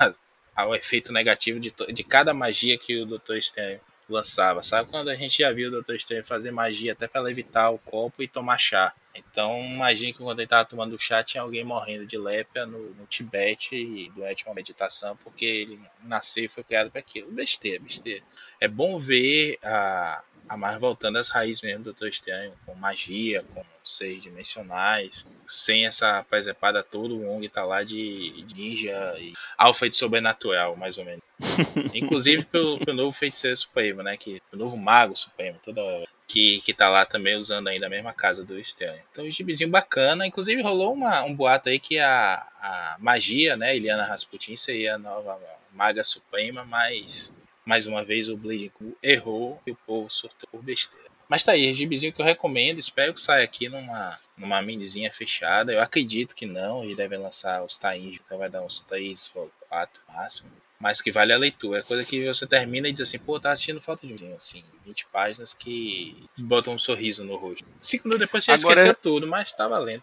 a, 0.00 0.14
ao 0.56 0.74
efeito 0.74 1.12
negativo 1.12 1.60
de, 1.60 1.72
de 1.92 2.04
cada 2.04 2.34
magia 2.34 2.78
que 2.78 3.00
o 3.00 3.06
Doutor 3.06 3.36
Estranho 3.36 3.80
lançava. 4.08 4.62
Sabe 4.62 4.90
quando 4.90 5.08
a 5.10 5.14
gente 5.14 5.38
já 5.38 5.52
viu 5.52 5.68
o 5.68 5.72
Doutor 5.72 5.94
Estranho 5.94 6.24
fazer 6.24 6.50
magia 6.50 6.92
até 6.92 7.06
para 7.06 7.20
levitar 7.20 7.72
o 7.72 7.78
copo 7.78 8.22
e 8.22 8.28
tomar 8.28 8.58
chá? 8.58 8.92
Então, 9.14 9.60
imagine 9.64 10.12
que 10.12 10.18
quando 10.18 10.40
ele 10.40 10.46
estava 10.46 10.64
tomando 10.64 10.98
chá, 10.98 11.22
tinha 11.22 11.42
alguém 11.42 11.64
morrendo 11.64 12.04
de 12.06 12.18
lepra 12.18 12.66
no, 12.66 12.90
no 12.94 13.06
Tibete 13.06 14.10
durante 14.14 14.44
uma 14.44 14.54
meditação, 14.54 15.16
porque 15.22 15.44
ele 15.44 15.80
nasceu 16.02 16.44
e 16.44 16.48
foi 16.48 16.64
criado 16.64 16.90
para 16.90 17.00
aquilo. 17.00 17.30
Besteira, 17.30 17.78
besteira. 17.82 18.24
É 18.60 18.66
bom 18.66 18.98
ver 18.98 19.58
a, 19.62 20.22
a 20.48 20.56
Marvel 20.56 20.80
voltando 20.80 21.16
às 21.16 21.28
raízes 21.28 21.62
mesmo 21.62 21.80
do 21.80 21.84
Doutor 21.84 22.08
Estranho, 22.08 22.52
com 22.66 22.74
magia, 22.74 23.44
com 23.54 23.64
seis 23.84 24.22
dimensionais, 24.22 25.26
sem 25.46 25.86
essa 25.86 26.24
presepada 26.24 26.82
toda, 26.82 27.14
o 27.14 27.26
Wong 27.26 27.48
tá 27.48 27.62
lá 27.62 27.82
de 27.82 28.44
ninja 28.54 29.14
e 29.18 29.34
alfa 29.56 29.88
de 29.88 29.96
sobrenatural, 29.96 30.76
mais 30.76 30.98
ou 30.98 31.04
menos. 31.04 31.22
Inclusive 31.94 32.44
pelo, 32.44 32.78
pelo 32.78 32.96
novo 32.96 33.12
feiticeiro 33.12 33.56
supremo, 33.56 34.02
né? 34.02 34.16
Que, 34.16 34.42
o 34.52 34.56
novo 34.56 34.76
mago 34.76 35.14
supremo, 35.14 35.58
toda 35.62 35.82
hora. 35.82 36.08
Que, 36.26 36.60
que 36.62 36.72
tá 36.72 36.88
lá 36.88 37.04
também 37.04 37.36
usando 37.36 37.68
ainda 37.68 37.86
a 37.86 37.90
mesma 37.90 38.12
casa 38.12 38.42
do 38.42 38.58
Estranho. 38.58 39.00
Então, 39.12 39.24
um 39.24 39.30
gibizinho 39.30 39.68
bacana. 39.68 40.26
Inclusive, 40.26 40.62
rolou 40.62 40.94
uma, 40.94 41.22
um 41.22 41.34
boato 41.34 41.68
aí 41.68 41.78
que 41.78 41.98
a, 41.98 42.34
a 42.60 42.96
magia, 42.98 43.56
né? 43.56 43.76
Eliana 43.76 44.04
Rasputin 44.04 44.56
seria 44.56 44.94
a 44.94 44.98
nova 44.98 45.38
maga 45.70 46.02
suprema, 46.02 46.64
mas 46.64 47.34
mais 47.64 47.86
uma 47.86 48.04
vez 48.04 48.28
o 48.28 48.36
Bleeding 48.36 48.70
Cool 48.70 48.96
errou 49.02 49.60
e 49.66 49.72
o 49.72 49.76
povo 49.86 50.08
surtou 50.10 50.48
por 50.50 50.62
besteira. 50.62 51.04
Mas 51.28 51.42
tá 51.42 51.52
aí, 51.52 51.74
gibizinho 51.74 52.12
que 52.12 52.20
eu 52.20 52.24
recomendo. 52.24 52.78
Espero 52.78 53.14
que 53.14 53.20
saia 53.20 53.44
aqui 53.44 53.68
numa, 53.68 54.18
numa 54.36 54.60
minizinha 54.60 55.10
fechada. 55.10 55.72
Eu 55.72 55.80
acredito 55.80 56.34
que 56.34 56.46
não. 56.46 56.84
E 56.84 56.94
deve 56.94 57.16
lançar 57.16 57.62
os 57.64 57.78
tains, 57.78 58.20
então 58.24 58.38
vai 58.38 58.50
dar 58.50 58.62
uns 58.62 58.80
3 58.82 59.32
ou 59.34 59.50
4 59.68 60.02
máximo. 60.08 60.50
Mas 60.84 61.00
que 61.00 61.10
vale 61.10 61.32
a 61.32 61.38
leitura. 61.38 61.78
É 61.78 61.82
coisa 61.82 62.04
que 62.04 62.26
você 62.26 62.46
termina 62.46 62.86
e 62.86 62.92
diz 62.92 63.08
assim, 63.08 63.18
pô, 63.18 63.40
tá 63.40 63.50
assistindo 63.50 63.80
falta 63.80 64.06
de 64.06 64.22
um 64.22 64.36
assim, 64.36 64.62
20 64.84 65.06
páginas 65.06 65.54
que 65.54 66.28
botam 66.36 66.74
um 66.74 66.78
sorriso 66.78 67.24
no 67.24 67.36
rosto. 67.36 67.64
Cinco 67.80 68.06
minutos 68.06 68.26
depois 68.26 68.44
você 68.44 68.52
Agora... 68.52 68.74
esquecer 68.74 68.94
tudo, 68.96 69.26
mas 69.26 69.50
tá 69.54 69.66
valendo 69.66 70.02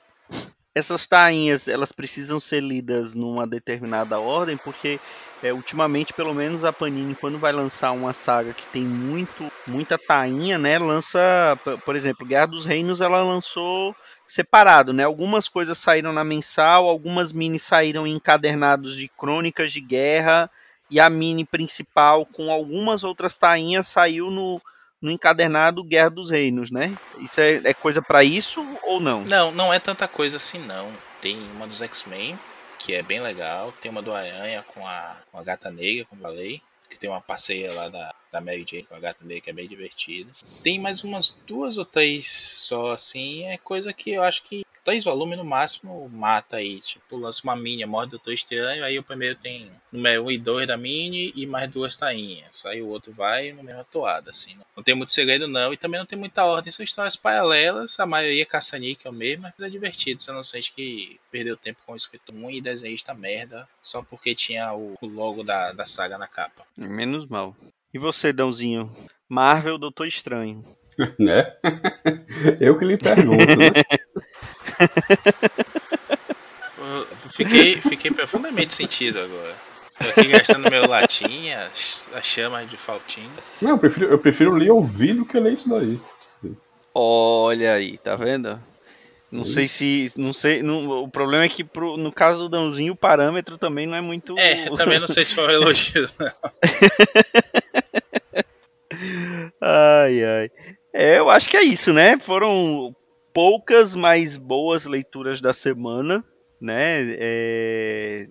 essas 0.74 1.06
tainhas 1.06 1.68
elas 1.68 1.92
precisam 1.92 2.40
ser 2.40 2.62
lidas 2.62 3.14
numa 3.14 3.46
determinada 3.46 4.20
ordem, 4.20 4.56
porque 4.56 5.00
é, 5.44 5.52
ultimamente, 5.52 6.14
pelo 6.14 6.34
menos 6.34 6.64
a 6.64 6.72
Panini, 6.72 7.14
quando 7.14 7.38
vai 7.38 7.52
lançar 7.52 7.92
uma 7.92 8.14
saga 8.14 8.54
que 8.54 8.66
tem 8.68 8.84
muito, 8.84 9.52
muita 9.68 9.98
tainha, 9.98 10.58
né, 10.58 10.80
lança, 10.80 11.20
por 11.84 11.96
exemplo, 11.96 12.26
Guerra 12.26 12.46
dos 12.46 12.66
Reinos, 12.66 13.02
ela 13.02 13.22
lançou 13.22 13.94
separado, 14.26 14.94
né? 14.94 15.04
Algumas 15.04 15.50
coisas 15.50 15.78
saíram 15.78 16.14
na 16.14 16.24
mensal, 16.24 16.88
algumas 16.88 17.34
mini 17.34 17.60
saíram 17.60 18.08
encadernados 18.08 18.96
de 18.96 19.10
crônicas 19.10 19.74
de 19.74 19.82
guerra 19.82 20.50
e 20.92 21.00
a 21.00 21.10
mini 21.10 21.46
principal 21.46 22.26
com 22.26 22.52
algumas 22.52 23.04
outras 23.04 23.38
tainhas 23.38 23.88
saiu 23.88 24.30
no 24.30 24.62
no 25.02 25.10
encadernado 25.10 25.84
Guerra 25.84 26.10
dos 26.10 26.30
Reinos, 26.30 26.70
né? 26.70 26.96
Isso 27.18 27.42
é, 27.42 27.60
é 27.64 27.74
coisa 27.74 28.04
para 28.04 28.24
isso 28.24 28.64
ou 28.84 29.00
não? 29.00 29.24
Não, 29.24 29.52
não 29.52 29.74
é 29.74 29.80
tanta 29.80 30.08
coisa 30.08 30.38
assim 30.38 30.60
não. 30.60 30.94
Tem 31.20 31.38
uma 31.56 31.66
dos 31.66 31.82
X-Men, 31.82 32.38
que 32.78 32.94
é 32.94 33.02
bem 33.02 33.20
legal. 33.20 33.74
Tem 33.82 33.90
uma 33.90 34.02
do 34.02 34.14
Aranha 34.14 34.64
com 34.64 34.86
a, 34.88 35.18
com 35.32 35.40
a 35.40 35.44
Gata 35.44 35.72
Negra, 35.72 36.06
como 36.06 36.22
falei. 36.22 36.62
Que 36.88 37.00
tem 37.00 37.10
uma 37.10 37.22
passeia 37.22 37.74
lá 37.74 37.90
da, 37.90 38.14
da 38.32 38.42
Mary 38.42 38.66
Jane 38.70 38.84
com 38.84 38.94
a 38.94 39.00
Gata 39.00 39.24
Negra, 39.24 39.42
que 39.42 39.50
é 39.50 39.54
bem 39.54 39.68
divertida. 39.68 40.30
Tem 40.62 40.80
mais 40.80 41.04
umas 41.04 41.36
duas 41.48 41.78
ou 41.78 41.86
três 41.86 42.30
só, 42.30 42.92
assim. 42.92 43.46
É 43.46 43.58
coisa 43.58 43.94
que 43.94 44.12
eu 44.12 44.22
acho 44.22 44.44
que 44.44 44.64
três 44.84 45.04
volumes 45.04 45.38
no 45.38 45.44
máximo 45.44 46.10
mata 46.10 46.58
aí. 46.58 46.80
Tipo, 46.82 47.18
lança 47.18 47.42
uma 47.44 47.56
mini, 47.56 47.86
morre 47.86 48.08
do 48.08 48.12
Doutor 48.12 48.34
Estranho. 48.34 48.84
Aí 48.84 48.98
o 48.98 49.04
primeiro 49.04 49.36
tem 49.36 49.72
número 49.92 50.24
1 50.24 50.26
um 50.26 50.32
e 50.32 50.38
2 50.38 50.68
da 50.68 50.78
mini 50.78 51.32
e 51.36 51.46
mais 51.46 51.72
duas 51.72 51.96
tainhas. 51.98 52.66
Aí 52.66 52.82
o 52.82 52.88
outro 52.88 53.14
vai 53.14 53.52
no 53.52 53.64
mesmo 53.64 53.84
toada, 53.86 54.32
assim. 54.32 54.56
Não 54.76 54.84
tem 54.84 54.96
muito 54.96 55.12
segredo, 55.12 55.48
não. 55.48 55.74
E 55.74 55.78
também 55.78 56.00
não 56.00 56.06
tem 56.06 56.18
muita 56.18 56.46
ordem. 56.46 56.72
São 56.72 56.84
histórias 56.84 57.16
paralelas. 57.16 58.00
A 58.00 58.06
maioria 58.06 58.42
é 58.42 58.46
caça-níquel 58.46 59.12
é 59.12 59.16
mesmo, 59.16 59.44
mas 59.44 59.54
é 59.60 59.70
divertido. 59.70 60.22
Você 60.22 60.32
não 60.32 60.44
sente 60.44 60.74
que 60.74 61.20
perdeu 61.32 61.56
tempo 61.58 61.80
com 61.86 61.94
o 61.94 61.96
escritor 61.96 62.36
ruim 62.36 62.58
e 62.58 62.62
desenhista 62.62 63.14
merda 63.14 63.68
só 63.82 64.02
porque 64.02 64.34
tinha 64.34 64.74
o, 64.74 64.98
logo 65.02 65.44
da, 65.44 65.72
da 65.74 65.86
saga 65.86 66.18
na 66.18 66.28
capa. 66.28 66.66
Menos 66.78 67.26
mal. 67.26 67.56
E 67.94 68.00
você, 68.00 68.32
Dãozinho? 68.32 68.90
Marvel 69.28 69.78
Doutor 69.78 70.08
Estranho. 70.08 70.64
né? 71.20 71.54
Eu 72.60 72.78
que 72.78 72.86
lhe 72.86 72.98
pergunto, 72.98 73.38
né? 73.38 73.70
fiquei, 77.32 77.82
fiquei 77.82 78.12
profundamente 78.12 78.74
sentido 78.74 79.20
agora. 79.20 79.56
Tô 80.02 80.10
aqui 80.10 80.28
gastando 80.28 80.70
meu 80.70 80.88
latim, 80.88 81.52
as, 81.52 82.08
as 82.14 82.26
chamas 82.26 82.70
de 82.70 82.78
Faltinho. 82.78 83.32
Não, 83.62 83.72
eu 83.72 83.78
prefiro, 83.78 84.06
eu 84.08 84.18
prefiro 84.18 84.52
ler 84.52 84.72
ouvir 84.72 85.14
do 85.14 85.26
que 85.26 85.40
ler 85.40 85.54
isso 85.54 85.70
daí. 85.70 86.00
Olha 86.94 87.74
aí, 87.74 87.98
tá 87.98 88.16
vendo? 88.16 88.62
Não 89.32 89.44
isso. 89.44 89.54
sei 89.54 89.68
se. 89.68 90.12
Não 90.18 90.34
sei, 90.34 90.62
não, 90.62 91.04
o 91.04 91.10
problema 91.10 91.46
é 91.46 91.50
que 91.50 91.64
pro, 91.64 91.96
no 91.96 92.12
caso 92.12 92.40
do 92.40 92.50
Dãozinho 92.50 92.94
o 92.94 92.98
parâmetro 92.98 93.58
também 93.58 93.88
não 93.88 93.96
é 93.96 94.02
muito. 94.02 94.38
É, 94.38 94.70
também 94.72 95.00
não 95.00 95.08
sei 95.08 95.24
se 95.24 95.34
foi 95.34 95.48
um 95.48 95.52
elogio, 95.52 96.10
não. 96.20 96.32
ai, 99.62 100.24
ai. 100.24 100.52
É, 100.94 101.20
eu 101.20 101.30
acho 101.30 101.50
que 101.50 101.56
é 101.56 101.64
isso, 101.64 101.94
né? 101.94 102.20
Foram 102.20 102.94
poucas, 103.34 103.96
mas 103.96 104.38
boas 104.38 104.86
leituras 104.86 105.42
da 105.42 105.54
semana, 105.54 106.24
né? 106.60 107.16
É, 107.18 108.28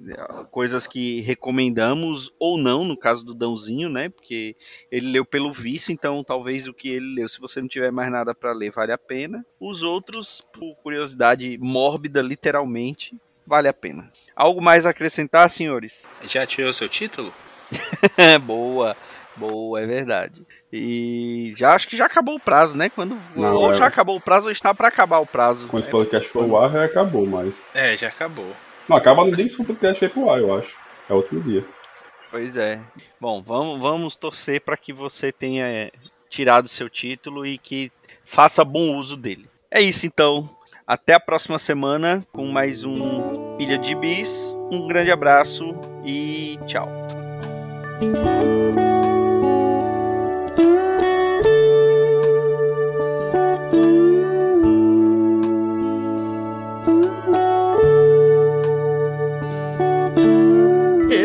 coisas 0.51 0.87
que 0.87 1.21
recomendamos 1.23 2.33
ou 2.39 2.57
não, 2.57 2.85
no 2.85 2.97
caso 2.97 3.25
do 3.25 3.35
Dãozinho, 3.35 3.91
né? 3.91 4.09
Porque 4.09 4.57
ele 4.91 5.11
leu 5.11 5.25
pelo 5.25 5.53
vício, 5.53 5.93
então 5.93 6.23
talvez 6.23 6.69
o 6.69 6.73
que 6.73 6.89
ele 6.91 7.15
leu, 7.17 7.29
se 7.29 7.41
você 7.41 7.61
não 7.61 7.69
tiver 7.69 7.91
mais 7.91 8.11
nada 8.11 8.35
para 8.35 8.53
ler, 8.53 8.71
vale 8.71 8.93
a 8.93 8.99
pena. 8.99 9.45
Os 9.59 9.83
outros, 9.83 10.43
por 10.53 10.77
curiosidade 10.77 11.59
mórbida, 11.59 12.23
literalmente, 12.23 13.17
vale 13.45 13.67
a 13.67 13.75
pena. 13.75 14.13
Algo 14.37 14.63
mais 14.63 14.87
a 14.87 14.91
acrescentar, 14.91 15.51
senhores? 15.51 16.07
Já 16.27 16.47
tirou 16.47 16.73
seu 16.73 16.89
título? 16.89 17.35
Boa. 18.47 18.97
Boa, 19.37 19.81
é 19.81 19.87
verdade. 19.87 20.45
E 20.73 21.53
já 21.57 21.75
acho 21.75 21.89
que 21.89 21.97
já 21.97 22.07
acabou 22.07 22.37
o 22.37 22.41
prazo, 22.41 22.77
né? 22.77 22.89
Quando 22.89 23.19
Não, 23.35 23.55
ou 23.57 23.71
é- 23.73 23.75
já 23.75 23.87
acabou 23.87 24.17
o 24.17 24.21
prazo 24.21 24.47
ou 24.47 24.53
está 24.53 24.73
para 24.73 24.89
acabar 24.89 25.19
o 25.19 25.27
prazo. 25.27 25.67
Quando 25.67 25.83
esse 25.83 25.91
É, 25.91 25.93
podcast 25.93 26.29
for 26.29 26.45
ao 26.45 26.63
ar, 26.63 26.71
já 26.71 26.85
acabou, 26.85 27.27
mas. 27.27 27.67
É, 27.75 27.97
já 27.97 28.09
acabou. 28.09 28.53
Não, 28.89 28.97
acaba 28.97 29.25
no 29.25 29.35
dia 29.35 29.45
que 29.47 29.53
esse 29.53 29.65
podcast 29.65 30.09
for 30.09 30.13
pro 30.13 30.31
ar, 30.31 30.39
eu 30.41 30.55
acho. 30.57 30.77
É 31.09 31.13
outro 31.15 31.41
dia. 31.41 31.65
Pois 32.31 32.57
é. 32.57 32.79
Bom, 33.21 33.43
vamos, 33.43 33.81
vamos 33.83 34.15
torcer 34.17 34.61
para 34.61 34.77
que 34.77 34.93
você 34.93 35.33
tenha 35.33 35.67
é, 35.67 35.91
tirado 36.29 36.69
seu 36.69 36.89
título 36.89 37.45
e 37.45 37.59
que 37.59 37.91
faça 38.25 38.65
bom 38.65 38.95
uso 38.95 39.17
dele. 39.17 39.49
É 39.69 39.81
isso 39.83 40.07
então. 40.07 40.49
Até 40.87 41.15
a 41.15 41.21
próxima 41.21 41.59
semana 41.59 42.25
com 42.33 42.47
mais 42.47 42.85
um 42.85 43.57
Pilha 43.57 43.77
de 43.79 43.95
Bis. 43.97 44.57
Um 44.71 44.87
grande 44.87 45.11
abraço 45.11 45.75
e 46.05 46.59
tchau. 46.67 46.89